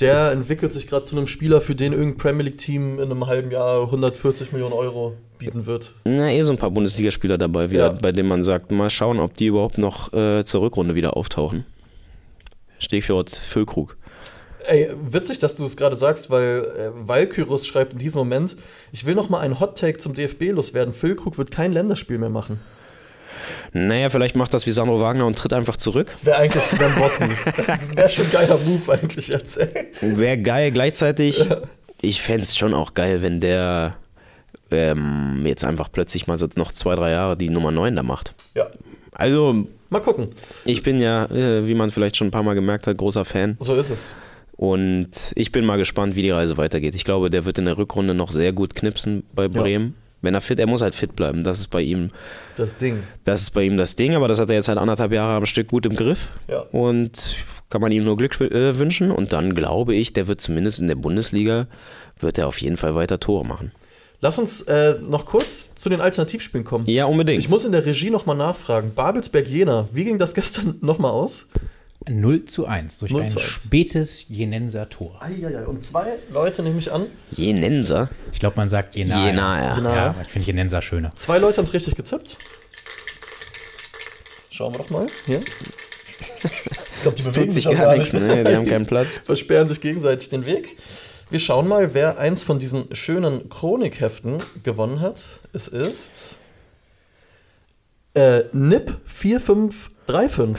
[0.00, 3.50] der entwickelt sich gerade zu einem Spieler, für den irgendein Premier League-Team in einem halben
[3.50, 5.92] Jahr 140 Millionen Euro bieten wird.
[6.04, 7.98] Na, eh so ein paar Bundesligaspieler dabei, wieder, Ja.
[8.00, 11.64] bei denen man sagt, mal schauen, ob die überhaupt noch äh, zur Rückrunde wieder auftauchen.
[12.78, 13.96] Stichwort Füllkrug.
[14.66, 18.56] Ey, witzig, dass du es gerade sagst, weil äh, Valkyros schreibt in diesem Moment,
[18.92, 20.92] ich will noch mal einen Hot-Take zum DFB loswerden.
[20.92, 22.60] Füllkrug wird kein Länderspiel mehr machen.
[23.72, 26.14] Naja, vielleicht macht das wie Sandro Wagner und tritt einfach zurück.
[26.22, 27.36] Wäre eigentlich wär ein Boss-Move.
[27.94, 29.58] Wäre schon ein geiler Move eigentlich jetzt.
[30.00, 30.70] Wäre geil.
[30.70, 31.46] Gleichzeitig,
[32.00, 33.96] ich fände es schon auch geil, wenn der
[34.70, 38.34] ähm, jetzt einfach plötzlich mal so noch zwei, drei Jahre die Nummer 9 da macht.
[38.54, 38.68] Ja,
[39.12, 40.28] Also, mal gucken.
[40.64, 43.56] ich bin ja, äh, wie man vielleicht schon ein paar Mal gemerkt hat, großer Fan.
[43.60, 43.98] So ist es.
[44.56, 46.94] Und ich bin mal gespannt, wie die Reise weitergeht.
[46.96, 49.94] Ich glaube, der wird in der Rückrunde noch sehr gut knipsen bei Bremen.
[50.20, 51.44] Wenn er fit, er muss halt fit bleiben.
[51.44, 52.10] Das ist bei ihm,
[52.56, 53.02] Das Ding.
[53.24, 54.14] das ist bei ihm das Ding.
[54.14, 56.28] Aber das hat er jetzt halt anderthalb Jahre am Stück gut im Griff.
[56.48, 56.60] Ja.
[56.72, 57.36] Und
[57.70, 59.10] kann man ihm nur Glück äh, wünschen.
[59.10, 61.66] Und dann glaube ich, der wird zumindest in der Bundesliga,
[62.18, 63.72] wird er auf jeden Fall weiter Tore machen.
[64.20, 66.86] Lass uns äh, noch kurz zu den Alternativspielen kommen.
[66.86, 67.38] Ja, unbedingt.
[67.38, 68.92] Ich muss in der Regie noch mal nachfragen.
[68.94, 71.46] Babelsberg-Jena, wie ging das gestern noch mal aus?
[72.06, 73.48] 0 zu 1 durch 0 ein zu 1.
[73.48, 75.20] spätes Jenenser Tor.
[75.20, 77.06] Eieiei, und zwei Leute nehme ich an.
[77.32, 78.08] Jenenser.
[78.32, 79.26] Ich glaube, man sagt Jena.
[79.26, 79.74] Jena, ja.
[79.76, 79.94] Jena.
[79.94, 81.12] Ja, ich finde Jenenser schöner.
[81.16, 82.36] Zwei Leute haben es richtig gezippt.
[84.50, 85.06] Schauen wir doch mal.
[85.26, 85.40] Hier.
[85.40, 88.44] Ich glaube, die Das bewegen tut sich auch gar nichts, ne?
[88.44, 89.18] Die haben keinen Platz.
[89.24, 90.78] Versperren sich gegenseitig den Weg.
[91.30, 95.22] Wir schauen mal, wer eins von diesen schönen Chronikheften gewonnen hat.
[95.52, 96.36] Es ist
[98.14, 98.98] äh, NIP
[100.08, 100.58] 4535.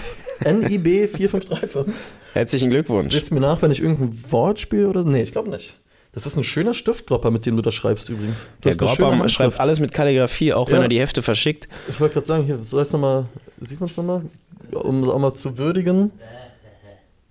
[0.69, 1.93] NIB 4535.
[2.33, 3.11] Herzlichen Glückwunsch.
[3.11, 5.03] Seht's mir nach, wenn ich irgendein Wort spiele oder?
[5.03, 5.73] Nee, ich glaube nicht.
[6.11, 8.47] Das ist ein schöner Stiftgropper, mit dem du da schreibst übrigens.
[8.61, 9.35] Du Graubaum Handschrift.
[9.35, 10.81] schreibt alles mit Kalligrafie, auch wenn Ja.
[10.83, 11.67] er die Hefte verschickt.
[11.87, 13.25] Ich wollte gerade sagen, hier, soll ich nochmal,
[13.59, 14.21] sieht man es nochmal?
[14.71, 16.11] Um es auch mal zu würdigen.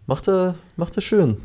[0.06, 1.36] Macht er, macht er schön,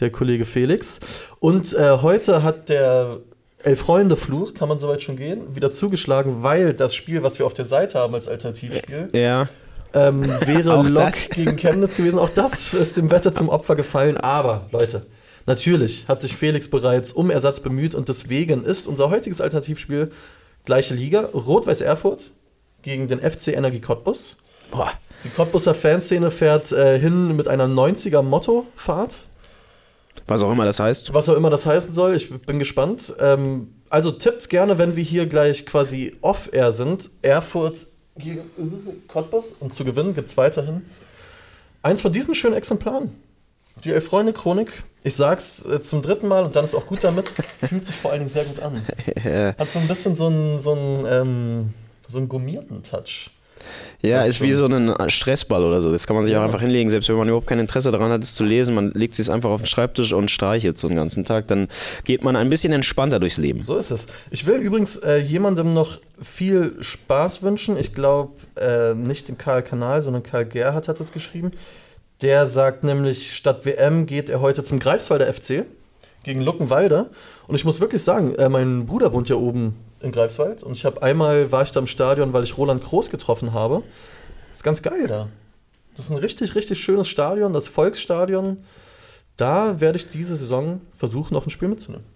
[0.00, 1.00] der Kollege Felix.
[1.40, 3.18] Und äh, heute hat der
[3.64, 7.64] Elf-Freunde-Fluch, kann man soweit schon gehen, wieder zugeschlagen, weil das Spiel, was wir auf der
[7.66, 9.48] Seite haben als Alternativspiel, Ja.
[9.94, 11.30] Ähm, wäre Auch Lok das.
[11.30, 12.18] gegen Chemnitz gewesen.
[12.18, 14.16] Auch das ist dem Wetter zum Opfer gefallen.
[14.16, 15.06] Aber, Leute,
[15.46, 20.10] natürlich hat sich Felix bereits um Ersatz bemüht und deswegen ist unser heutiges Alternativspiel
[20.64, 21.28] gleiche Liga.
[21.32, 22.30] Rot-Weiß Erfurt
[22.82, 24.38] gegen den FC Energie Cottbus.
[24.70, 24.92] Boah.
[25.24, 29.20] Die Cottbuser Fanszene fährt äh, hin mit einer 90er Mottofahrt.
[30.26, 31.14] Was auch immer das heißt.
[31.14, 33.14] Was auch immer das heißen soll, ich bin gespannt.
[33.20, 37.10] Ähm, also tippt gerne, wenn wir hier gleich quasi off-air sind.
[37.22, 37.76] Erfurt
[38.16, 40.82] gegen äh, Cottbus und zu gewinnen gibt es weiterhin
[41.82, 43.10] eins von diesen schönen Exemplaren.
[43.84, 44.70] Die Elf-Freunde-Chronik.
[45.02, 47.28] Ich sag's äh, zum dritten Mal und dann ist auch gut damit.
[47.60, 48.86] Fühlt sich vor allen Dingen sehr gut an.
[49.58, 51.74] Hat so ein bisschen so einen, so einen, ähm,
[52.08, 53.30] so einen gummierten Touch.
[54.02, 55.92] Ja, ist wie so ein Stressball oder so.
[55.92, 56.44] Das kann man sich auch Ja.
[56.46, 58.74] einfach hinlegen, selbst wenn man überhaupt kein Interesse daran hat, es zu lesen.
[58.74, 61.46] Man legt es einfach auf den Schreibtisch und streichelt so den ganzen Tag.
[61.48, 61.68] Dann
[62.04, 63.62] geht man ein bisschen entspannter durchs Leben.
[63.62, 64.06] So ist es.
[64.30, 67.76] Ich will übrigens äh, jemandem noch viel Spaß wünschen.
[67.78, 71.52] Ich glaube, äh, nicht dem Karl Kanal, sondern Karl Gerhardt hat es geschrieben.
[72.22, 75.64] Der sagt nämlich, statt WM geht er heute zum Greifswalder FC
[76.24, 77.10] gegen Luckenwalde.
[77.46, 80.62] Und ich muss wirklich sagen, äh, mein Bruder wohnt ja oben in Greifswald.
[80.62, 83.82] Und ich habe einmal, war ich da im Stadion, weil ich Roland Groß getroffen habe.
[84.48, 85.28] Das ist ganz geil da.
[85.96, 88.64] Das ist ein richtig, richtig schönes Stadion, das Volksstadion.
[89.36, 92.06] da werde ich diese Saison versuchen, noch ein Spiel mitzunehmen.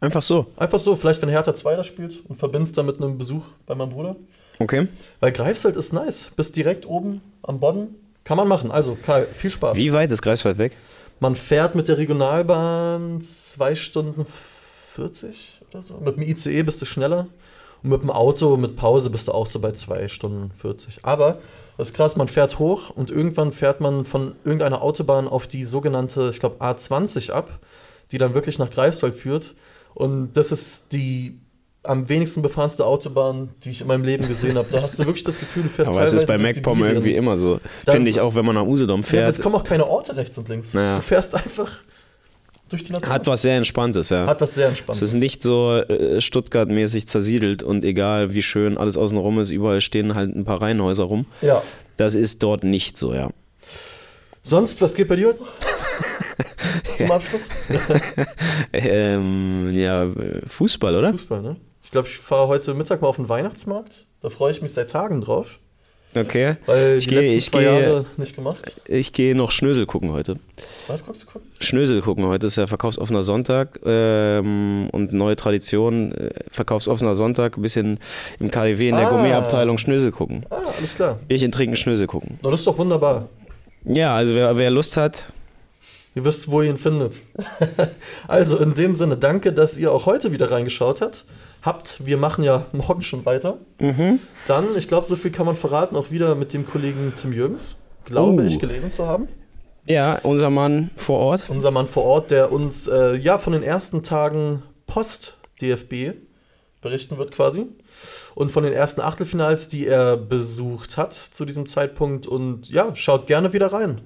[0.00, 0.46] Einfach so.
[0.56, 3.74] Einfach so, vielleicht wenn Hertha 2 das spielt und verbindest dann mit einem Besuch bei
[3.76, 4.16] meinem Bruder.
[4.58, 4.88] Okay.
[5.20, 6.28] Weil Greifswald ist nice.
[6.36, 7.94] Bist direkt oben am Bodden.
[8.24, 8.70] Kann man machen.
[8.70, 9.76] Also, Karl, viel Spaß.
[9.76, 10.76] Wie weit ist Greifswald weg?
[11.22, 14.26] Man fährt mit der Regionalbahn 2 Stunden
[14.94, 15.98] 40 oder so.
[15.98, 17.28] Mit dem ICE bist du schneller.
[17.84, 21.04] Und mit dem Auto mit Pause bist du auch so bei 2 Stunden 40.
[21.04, 21.38] Aber
[21.76, 25.62] das ist krass, man fährt hoch und irgendwann fährt man von irgendeiner Autobahn auf die
[25.62, 27.60] sogenannte, ich glaube, A20 ab,
[28.10, 29.54] die dann wirklich nach Greifswald führt.
[29.94, 31.38] Und das ist die
[31.84, 34.68] am wenigsten befahrenste Autobahn, die ich in meinem Leben gesehen habe.
[34.70, 37.36] Da hast du wirklich das Gefühl, du fährst Aber es ist bei MacPom irgendwie immer
[37.38, 37.58] so.
[37.88, 39.22] Finde ich auch, wenn man nach Usedom fährt.
[39.22, 40.74] Ja, es kommen auch keine Orte rechts und links.
[40.74, 40.96] Naja.
[40.96, 41.82] Du fährst einfach
[42.68, 43.12] durch die Natur.
[43.12, 44.26] Hat was sehr Entspanntes, ja.
[44.26, 45.02] Hat was sehr Entspanntes.
[45.02, 49.80] Es ist nicht so äh, Stuttgart-mäßig zersiedelt und egal wie schön alles außenrum ist, überall
[49.80, 51.26] stehen halt ein paar Reihenhäuser rum.
[51.40, 51.62] Ja.
[51.96, 53.30] Das ist dort nicht so, ja.
[54.44, 55.52] Sonst, was geht bei dir heute noch?
[56.96, 57.48] Zum Abschluss?
[58.72, 60.06] ähm, ja,
[60.46, 61.12] Fußball, oder?
[61.12, 61.56] Fußball, ne?
[61.92, 64.06] Ich glaube, ich fahre heute Mittag mal auf den Weihnachtsmarkt.
[64.22, 65.58] Da freue ich mich seit Tagen drauf.
[66.16, 66.56] Okay.
[66.64, 68.72] Weil ich die gehe, letzten ich zwei gehe, Jahre nicht gemacht.
[68.86, 70.36] Ich gehe noch Schnösel gucken heute.
[70.86, 71.50] Was guckst du gucken?
[71.60, 76.12] Schnösel gucken heute ist ja verkaufsoffener Sonntag ähm, und neue Tradition.
[76.12, 78.00] Äh, verkaufsoffener Sonntag, ein bisschen
[78.40, 79.10] im KDW in der Ah.
[79.10, 80.46] Gourmetabteilung Schnösel gucken.
[80.48, 81.18] Ah, alles klar.
[81.28, 82.38] Ich in Trinken Schnösel gucken.
[82.42, 83.28] Na, das ist doch wunderbar.
[83.84, 85.30] Ja, also wer, wer Lust hat,
[86.14, 87.16] Ihr wisst, wo ihr ihn findet.
[88.28, 91.24] also in dem Sinne, danke, dass ihr auch heute wieder reingeschaut habt.
[91.62, 93.58] Habt, wir machen ja morgen schon weiter.
[94.48, 97.82] Dann, ich glaube, so viel kann man verraten, auch wieder mit dem Kollegen Tim Jürgens.
[98.04, 98.46] Glaube Oh.
[98.46, 99.28] ich, gelesen zu haben.
[99.86, 101.48] ja, unser Mann vor Ort.
[101.50, 106.14] Unser Mann vor Ort, der uns äh, ja von den ersten Tagen Post-DFB
[106.80, 107.66] berichten wird quasi.
[108.34, 112.26] Und von den ersten Achtelfinals, die er besucht hat zu diesem Zeitpunkt.
[112.26, 114.00] Und ja, schaut gerne wieder rein.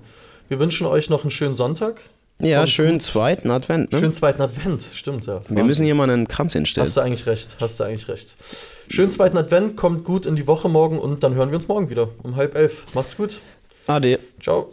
[0.48, 2.00] Wir wünschen euch noch einen schönen Sonntag.
[2.38, 3.02] Ja, Kommt schönen gut.
[3.02, 3.92] zweiten Advent.
[3.92, 3.98] Ne?
[3.98, 5.40] Schönen zweiten Advent, stimmt ja.
[5.48, 6.86] Wir müssen hier mal einen Kranz hinstellen.
[6.86, 8.36] Hast du eigentlich recht, hast du eigentlich recht.
[8.88, 11.88] Schönen zweiten Advent, kommt gut in die Woche morgen und dann hören wir uns morgen
[11.88, 12.84] wieder um halb elf.
[12.92, 13.38] Macht's gut.
[13.86, 14.18] Ade.
[14.40, 14.70] Ciao.